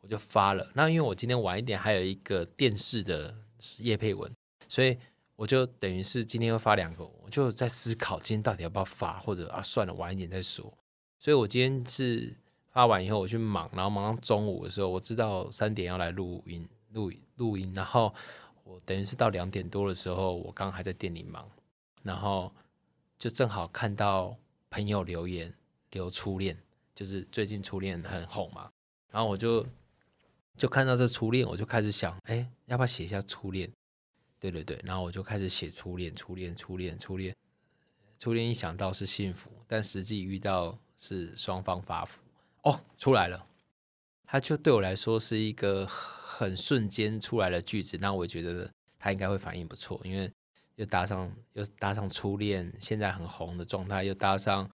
[0.00, 0.70] 我就发了。
[0.72, 3.36] 那因为我今天晚一点还有一个电视的
[3.78, 4.32] 叶配文，
[4.68, 4.96] 所以
[5.36, 10.72] 我就等于是今天又发两个，我就在思考今天到底要不要发，或者啊算了晚一点再说。
[11.18, 12.34] 所以我今天是
[12.70, 18.14] 发完以后我去忙，然后忙到中午的时候，我知道三点要来录音录录音，然后
[18.64, 21.48] 我等于是到两点多的时候，我刚还在店里忙。
[22.02, 22.52] 然后
[23.18, 24.36] 就正好看到
[24.70, 25.52] 朋友留言
[25.90, 26.56] 留初恋，
[26.94, 28.70] 就是最近初恋很红嘛。
[29.10, 29.66] 然后我就
[30.56, 33.68] 就看到这初恋，我就开始想，哎，要不要写一下初恋？
[34.38, 37.36] 对对对，然后我就开始写初恋，初恋，初恋，初恋，
[38.18, 38.48] 初恋。
[38.48, 42.20] 一想到是幸福，但实际遇到是双方发福。
[42.62, 43.46] 哦，出来了，
[44.24, 47.96] 它就对我来说是一个很瞬间出来的句子。
[48.00, 50.32] 那我觉得他应该会反应不错，因为。
[50.76, 54.70] 又搭上又搭上初恋，现在很红的状态，又搭上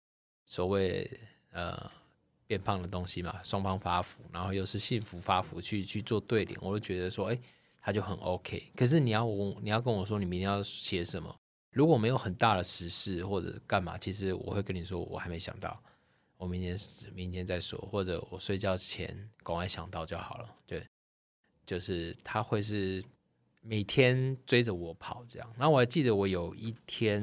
[0.45, 1.05] 所谓
[1.51, 1.91] 呃
[2.47, 7.37] 变胖的东西嘛，双方发福，然后又是幸福发福去去做对联，我就觉得说，哎，
[7.81, 8.71] 他就很 OK。
[8.75, 11.35] 可是你要我你要跟我说你明天要写什么，
[11.71, 15.81] 如果没有很大的实事或者干嘛，其实我会跟你说我还没想到，
[16.37, 16.77] 我明天
[17.13, 20.55] 明天再说，或者我睡觉前赶快想到就好了。
[20.65, 20.85] 对，
[21.65, 23.03] 就是他会是。
[23.61, 25.53] 每天追着我跑，这样。
[25.57, 27.21] 然后我还记得，我有一天，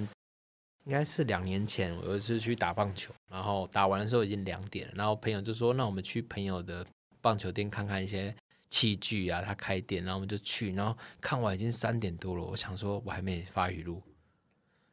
[0.84, 4.86] 应该是两年前，我有一次去打棒球，然后打完的时候已经两点。
[4.94, 6.86] 然后朋友就说：“那我们去朋友的
[7.22, 8.36] 棒球店看看一些
[8.68, 12.42] 器具啊，他开店。”然后我们就去，然后看完已经三点多了。
[12.42, 14.02] 我想说，我还没发语录，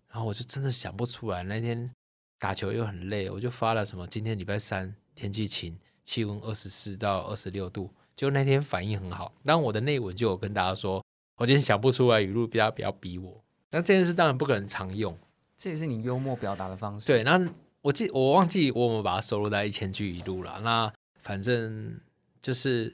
[0.10, 1.44] 然后我就真的想不出来。
[1.44, 1.92] 那天
[2.38, 9.34] 打球又很累，我就发了什么：“今天礼拜三，天气晴，气温二十四到二十六度。”就那天反应很好。
[9.44, 11.04] 但我的内文就有跟大家说。
[11.36, 13.44] 我今天想不出来语录，不要不要逼我。
[13.72, 15.18] 那这件事当然不可能常用，
[15.58, 17.08] 这也是你幽默表达的方式。
[17.08, 17.44] 对，那
[17.82, 20.62] 我记我忘记我们把它收录在一千句语录了。
[20.62, 22.00] 那反正
[22.40, 22.94] 就是，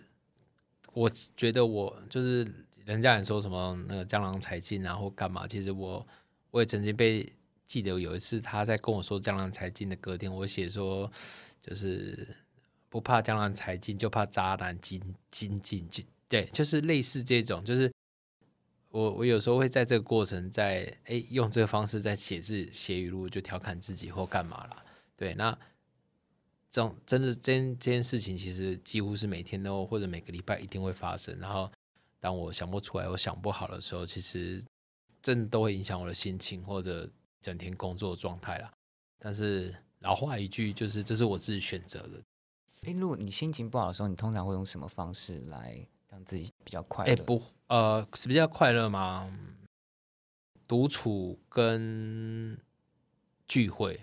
[0.93, 2.47] 我觉得我就是
[2.85, 5.47] 人家也说什么那个江郎才尽然后干嘛？
[5.47, 6.05] 其实我
[6.51, 7.31] 我也曾经被
[7.67, 11.11] 记得有一次他在跟我说江郎才尽的歌听，我写说
[11.61, 12.27] 就是
[12.89, 15.01] 不怕江郎才尽，就怕渣男精
[15.31, 16.05] 精进进。
[16.27, 17.91] 对，就是类似这种，就是。
[18.91, 24.83] 我我有时候会在这个过程，在哎用这个方式在写字写语录，就调侃自己或干嘛了。
[25.15, 25.55] 对，那
[26.71, 31.37] 这种真的这这件事情，其实几乎是每天都或者每个礼拜一定会发生。
[31.39, 31.71] 然后
[32.19, 34.63] 当我想不出来、我想不好的时候，其实
[35.21, 37.09] 真的都会影响我的心情或者
[37.41, 38.71] 整天工作状态啦。
[39.17, 42.21] 但是老话一句，就是这是我自己选择的。
[42.83, 45.77] 哎，如果你心情不好的时候，你通常会用什么方式来
[46.09, 47.11] 让自己比较快乐？
[47.11, 47.41] 哎，不。
[47.67, 49.31] 呃，是比较快乐吗？
[50.67, 52.57] 独处跟
[53.47, 53.99] 聚会，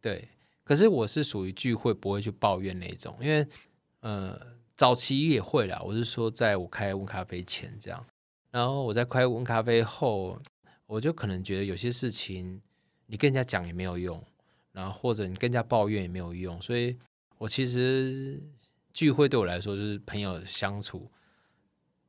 [0.00, 0.28] 对。
[0.66, 3.46] 可是我是属于聚会不会去抱怨那种，因为
[4.00, 4.36] 呃
[4.76, 8.04] 早期也会啦，我是说在我开温咖啡前这样，
[8.50, 10.36] 然后我在开温咖啡后，
[10.86, 12.60] 我就可能觉得有些事情
[13.06, 14.20] 你跟人家讲也没有用，
[14.72, 16.96] 然后或者你跟人家抱怨也没有用，所以
[17.38, 18.42] 我其实
[18.92, 21.08] 聚会对我来说就是朋友相处，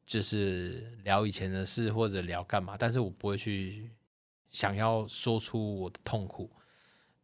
[0.04, 3.92] 就是聊以前的事或者聊干嘛，但是我不会去
[4.50, 6.50] 想要说出我的痛苦。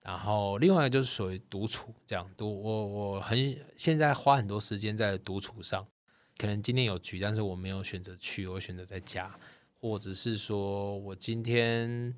[0.04, 5.88] 然后另外一个就是属于独处，这样独我我很现在花很多时间在独处上，
[6.38, 9.34] 可能今天有局，但是我没有选择去，我选择在家，
[9.80, 12.14] 或者是说我今天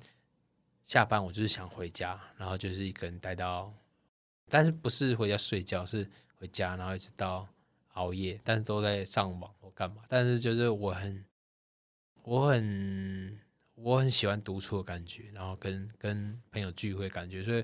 [0.82, 3.72] 下班我就是想回家，然后就是一个人待到，
[4.48, 7.46] 但是不是回家睡觉，是回家然后一直到
[7.92, 11.24] 熬夜，但是都在上网或干嘛，但是就是我很
[12.24, 13.38] 我很。
[13.76, 17.62] 我很喜欢独处的感觉，然后跟跟朋友聚会感觉，所以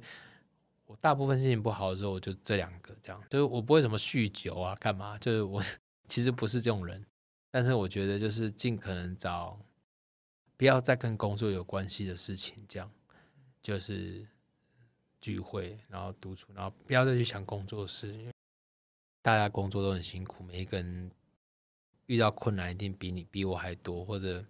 [0.84, 5.16] 我大部分心情不好的时候，我就这两个这样，就是我不会什么酗酒啊，干嘛？
[5.18, 5.62] 就是我
[6.06, 7.02] 其实不是这种人，
[7.50, 9.58] 但是我觉得就是尽可能找
[10.58, 12.92] 不要再跟工作有关系的事情，这样
[13.62, 14.26] 就是
[15.18, 18.32] 聚会，然后独处，然后不要再去想工作事，因为
[19.22, 21.10] 大家工作都很辛苦，每一个人
[22.04, 24.44] 遇到困难一定比你比我还多，或者。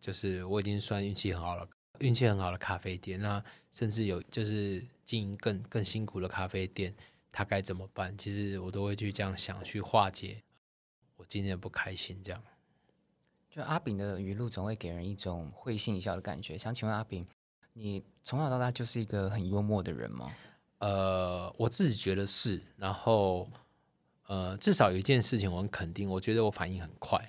[0.00, 1.68] 就是我已经算运气很好了，
[1.98, 3.42] 运气很好的咖啡店，那
[3.72, 6.94] 甚至有就是经营更更辛苦的咖啡店，
[7.32, 8.16] 他该怎么办？
[8.16, 10.42] 其实我都会去这样想，去化解
[11.16, 12.22] 我今天的不开心。
[12.22, 12.40] 这样，
[13.50, 16.56] 就阿炳的语录总会给人一种会心一笑的感觉。
[16.56, 17.26] 想请问阿炳，
[17.72, 20.32] 你从小到大就是一个很幽默的人吗？
[20.78, 22.62] 呃，我自己觉得是。
[22.76, 23.50] 然后，
[24.28, 27.20] 呃，至少有一件事情我很肯定，我觉得我反应很快。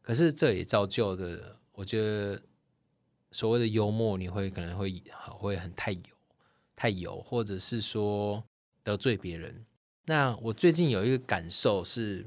[0.00, 1.54] 可是这也造就的。
[1.78, 2.42] 我觉得
[3.30, 6.00] 所谓的幽默，你会可能会会很太油，
[6.74, 8.42] 太油，或者是说
[8.82, 9.64] 得罪别人。
[10.06, 12.26] 那我最近有一个感受是，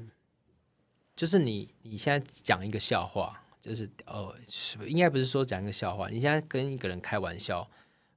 [1.14, 4.34] 就是你你现在讲一个笑话，就是呃，
[4.86, 7.70] 应该不是说讲一个笑话，你现在跟一个人开玩笑，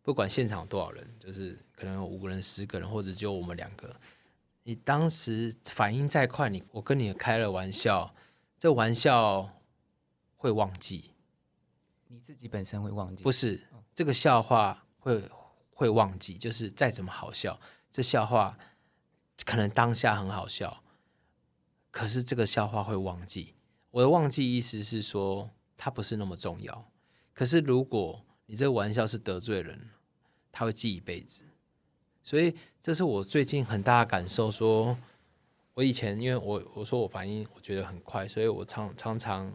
[0.03, 3.93] 不管现场有多少人，就是可能有五个人、十个人，或者只有我们两个，
[4.63, 8.15] 你当时反应再快，你我跟你开了玩笑，
[8.57, 9.49] 这玩笑
[10.38, 11.11] 会忘记。
[12.07, 13.23] 你自己本身会忘记？
[13.23, 15.23] 不是，这个笑话会
[15.71, 16.37] 会忘记。
[16.37, 18.57] 就是再怎么好笑，这笑话
[19.43, 20.83] 可能当下很好笑，
[21.89, 23.55] 可是这个笑话会忘记。
[23.91, 26.91] 我的忘记意思是说，它不是那么重要。
[27.33, 29.89] 可是如果你这个玩笑是得罪人，
[30.51, 31.43] 他会记一辈子。
[32.21, 34.51] 所以这是我最近很大的感受。
[34.51, 34.97] 说
[35.73, 39.51] 我以前因为我我说我反应我觉得很快，所以我常常常。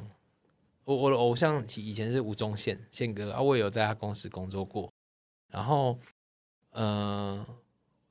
[0.91, 4.93] 我我的偶像以前是吴宗宪宪哥啊，我也有在他公司工作过，
[5.47, 5.97] 然后，
[6.73, 7.47] 嗯，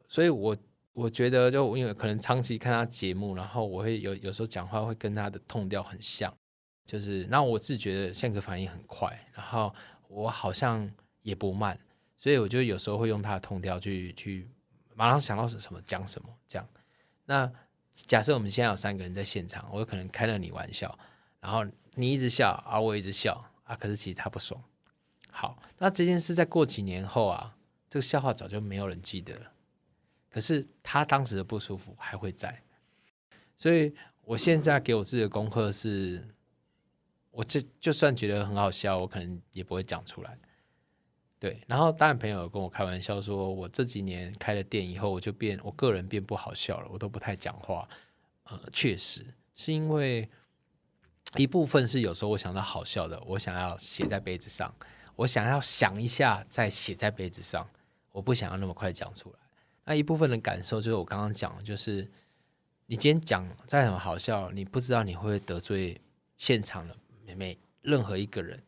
[0.08, 0.56] 所以我
[0.94, 6.34] 我觉得就因为可能长期看他节目，然后我会有有时候讲话会跟他的痛调很像，
[6.86, 9.76] 就是那我自觉得宪哥反应很快，然后
[10.08, 10.90] 我好像
[11.22, 11.78] 也不慢，
[12.16, 14.48] 所以我就有时候会用他的痛调去去
[14.96, 16.66] 马上想到是什么讲什么这样。
[17.26, 17.52] 那
[17.94, 20.98] 假设我们现在有三个人在现场，我可能开了你玩笑，
[21.42, 21.66] 然后。
[21.96, 24.62] 你一直笑，而我一直笑啊，可是其实他不爽。
[25.32, 27.56] 好，那这件事在过几年后啊，
[27.90, 29.52] 这个笑话早就没有人记得了。
[30.30, 32.62] 可是他当时的不舒服还会在，
[33.56, 36.28] 所以我现在给我自己的功课是，
[37.32, 40.38] 我这就算觉得很好笑，我可能也不会讲出来。
[41.40, 47.88] 对，然后当然朋友跟我开玩笑说，我这几年开了店以后，我就变，我个人变不好笑了，我都不太讲话。
[48.46, 49.26] 呃，确实
[49.56, 50.30] 是因为。
[51.36, 54.74] 一部分是有时候我想到好笑的，我想要写在杯子上，
[55.16, 57.70] 我想要想一下再写在杯子上，
[58.12, 59.36] 我不想要那么快讲出来。
[59.86, 62.10] 那一部分的感受就是我刚刚讲，就是
[62.88, 66.02] 你今天讲再怎么好笑，你不知道你会得罪
[66.36, 66.96] 现场的
[67.36, 68.60] 每任何一个人。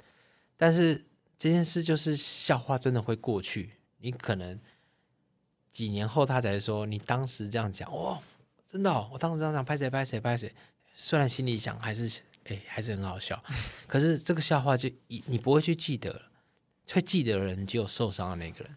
[0.56, 1.04] 但是
[1.40, 3.74] 这件事就是笑话，真的会过去。
[3.98, 4.60] 你可能
[5.72, 8.22] 几年后他才说，你当时这样讲，哦，
[8.68, 10.54] 真的，我当时这样讲，拍谁拍谁拍谁，
[10.94, 12.22] 虽然心里想还是。
[12.46, 13.42] 哎，还是很好笑，
[13.88, 16.24] 可是这个笑话就你你不会去记得，
[16.92, 18.76] 会记得的人只有受伤的那个人，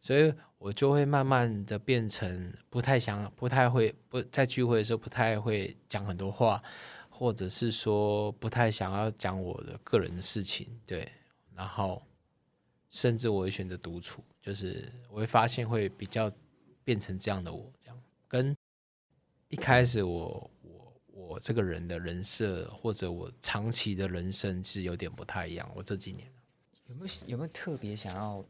[0.00, 6.60] 所以我就会慢慢的变成不太想、不太会不在聚会的时候不太会讲很多话，
[7.08, 11.08] 或者是说不太想要讲我的个人的事情，对，
[11.54, 12.02] 然后
[12.90, 16.30] 甚至我会选择独处，就是我会发现会比较
[16.82, 18.02] 变成这样的我，这样。
[18.26, 18.56] 跟
[19.48, 20.50] 一开始我。
[21.26, 25.70] 我这个人的人设，或者我长期的人生是有点不太一样。
[25.74, 26.30] 我这几年
[26.86, 28.44] 有没有有没有特别想要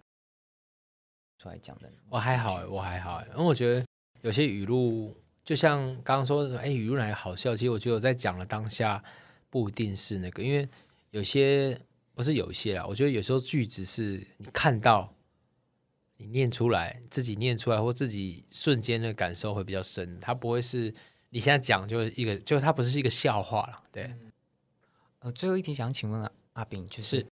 [1.39, 1.91] 出来讲的？
[2.09, 3.87] 我还好，我还好，因为我觉得
[4.21, 7.57] 有些语录，就像刚刚说的，哎，语录来好笑。
[7.57, 9.03] 其实我觉得我在讲的当下
[9.49, 10.69] 不一定是那个，因为
[11.11, 11.81] 有些
[12.15, 15.13] 不是有些啊，我觉得有时候句子是你看到。
[16.19, 20.19] 你念出来，自己念出来，或自己瞬间的感受会比较深。
[20.19, 20.91] 它不会是
[21.37, 23.83] 你现在讲就是一个，就它不是一个笑话了。
[23.93, 24.11] 对。
[25.19, 27.27] 呃，最后一题想请问阿阿炳，就是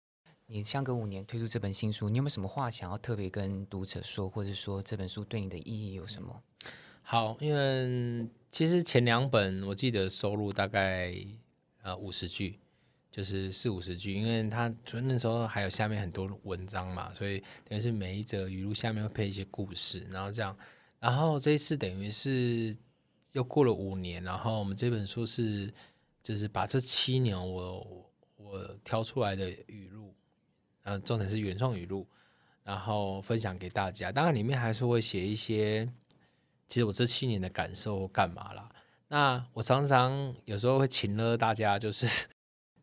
[0.47, 6.43] 你相隔五年推出这本新书，你有没有什么话想要特别跟读者说，或者说这本书对你的意义有什么？
[7.03, 11.15] 好，因为其实前两本我记得收录大概
[11.83, 12.59] 呃五十句。
[13.13, 17.39] 就是四五十句，因为他就那时候还有下面很多文章嘛，所以
[17.69, 20.57] 等于是每一则语录下面会配一些故事，然后这样，
[20.99, 22.75] 然后这一次等于是
[23.33, 25.73] 又过了五年，然后我们这本书是
[26.23, 30.15] 就是把这七年我我挑出来的语录，
[30.83, 32.07] 呃，重点是原创语录，
[32.63, 34.13] 然后分享给大家。
[34.13, 35.87] 当然里面还是会写一些，
[36.69, 38.69] 其实我这七年的感受干嘛啦。
[39.09, 42.07] 那我常常有时候会请了大家，就是。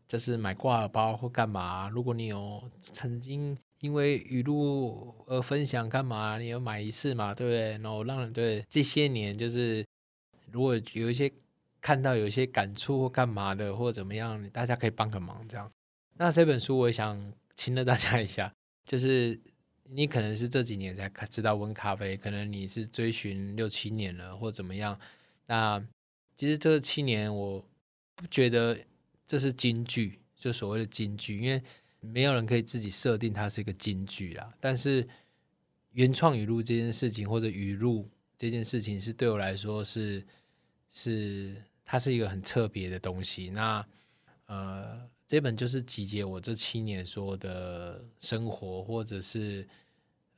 [0.10, 1.88] 就是买挂耳包或干嘛？
[1.88, 6.40] 如果你有曾经因为语录而分享干嘛？
[6.40, 7.32] 你有买一次嘛？
[7.32, 7.78] 对不对？
[7.78, 9.86] 然后让人对这些年就是
[10.52, 11.32] 如果有一些
[11.82, 15.72] 看到有一些感触或干嘛的或怎么样，大家可以帮个忙这样。
[16.16, 18.54] 那这本书我想请了大家一下，
[18.86, 19.40] 就是
[19.86, 25.00] 你可能是这几年才知道温咖啡，可能你是追寻六七年了或怎么样。
[25.48, 25.84] 那
[26.36, 27.66] 其实这七年我
[28.16, 28.78] 不觉得。
[29.30, 31.62] 这是金句，就所谓的金句，因为
[32.00, 34.52] 没有人可以自己设定它是一个金句啦。
[34.60, 35.08] 但是
[35.92, 40.26] 原创语录这件事情，或者语录这件事情，是对我来说是
[40.90, 43.50] 是它是一个很特别的东西。
[43.50, 43.86] 那
[44.46, 49.68] 呃，这本就是集结我这七年所有的生活，或者是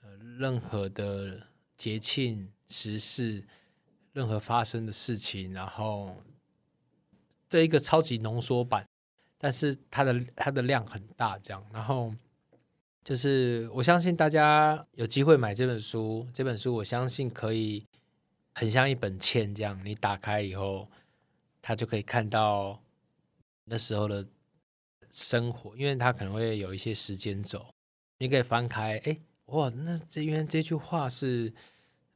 [0.02, 1.48] 呃任何的
[1.78, 3.44] 节庆时事，
[4.14, 6.16] 任何发生的事情，然后。
[7.50, 8.88] 这一个超级浓缩版，
[9.38, 11.62] 但是它的它的量很大，这样。
[11.74, 12.16] 然后
[13.04, 17.86] 就是我相信大家有机会买这本书，这本书我相信可以
[18.54, 20.88] 很像一本签这样，你打开以后，
[21.62, 22.82] 它就可以看到
[23.66, 24.28] 那时候的
[25.10, 27.74] 生活，因为它可能会有一些时间轴，
[28.18, 31.54] 你可以翻开，哎，哇，那这因为这句话是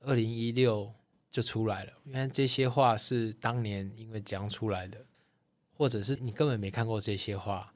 [0.02, 0.94] 二零一六
[1.32, 5.06] 就出来了，原来这些话是当年因为讲出来的。
[5.78, 7.74] 或者是你根本没看过这些话，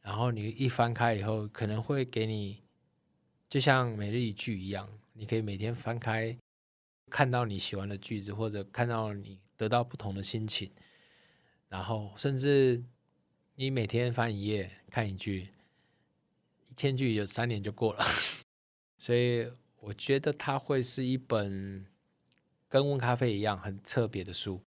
[0.00, 2.62] 然后你一翻开以后，可能会给你，
[3.50, 6.34] 就像每日一句一样，你可以每天翻开，
[7.12, 10.70] 看到你喜欢的句子，或者看到你得到不同的心情，
[11.68, 12.82] 然后甚至
[13.54, 15.48] 你每天翻一页看一句，
[16.68, 18.04] 一千句有三年就过了，
[18.98, 19.46] 所以
[19.78, 21.86] 我觉得它会是一本
[22.68, 24.60] 跟温咖啡一样很特别的书，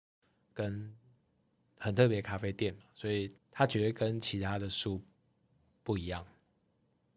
[0.54, 0.94] 跟。
[1.86, 5.02] 很特别咖啡店嘛所以它绝对跟其他的书
[5.84, 6.26] 不一样，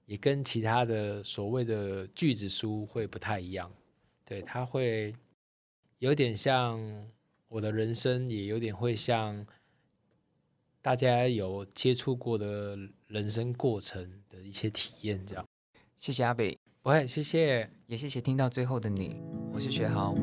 [0.07, 3.73] 也跟其他的所谓的句子书会不太一样。
[4.27, 5.15] 对，它会
[6.01, 6.79] 有点像
[7.49, 9.47] 我的人生，也有点会像
[10.83, 15.25] 大家有接触过的人生过程的一些体验。
[15.25, 15.47] 这样，
[15.97, 19.23] 谢谢阿北，不会，谢谢，也谢谢听到最后的你。
[19.53, 20.15] 我是学豪。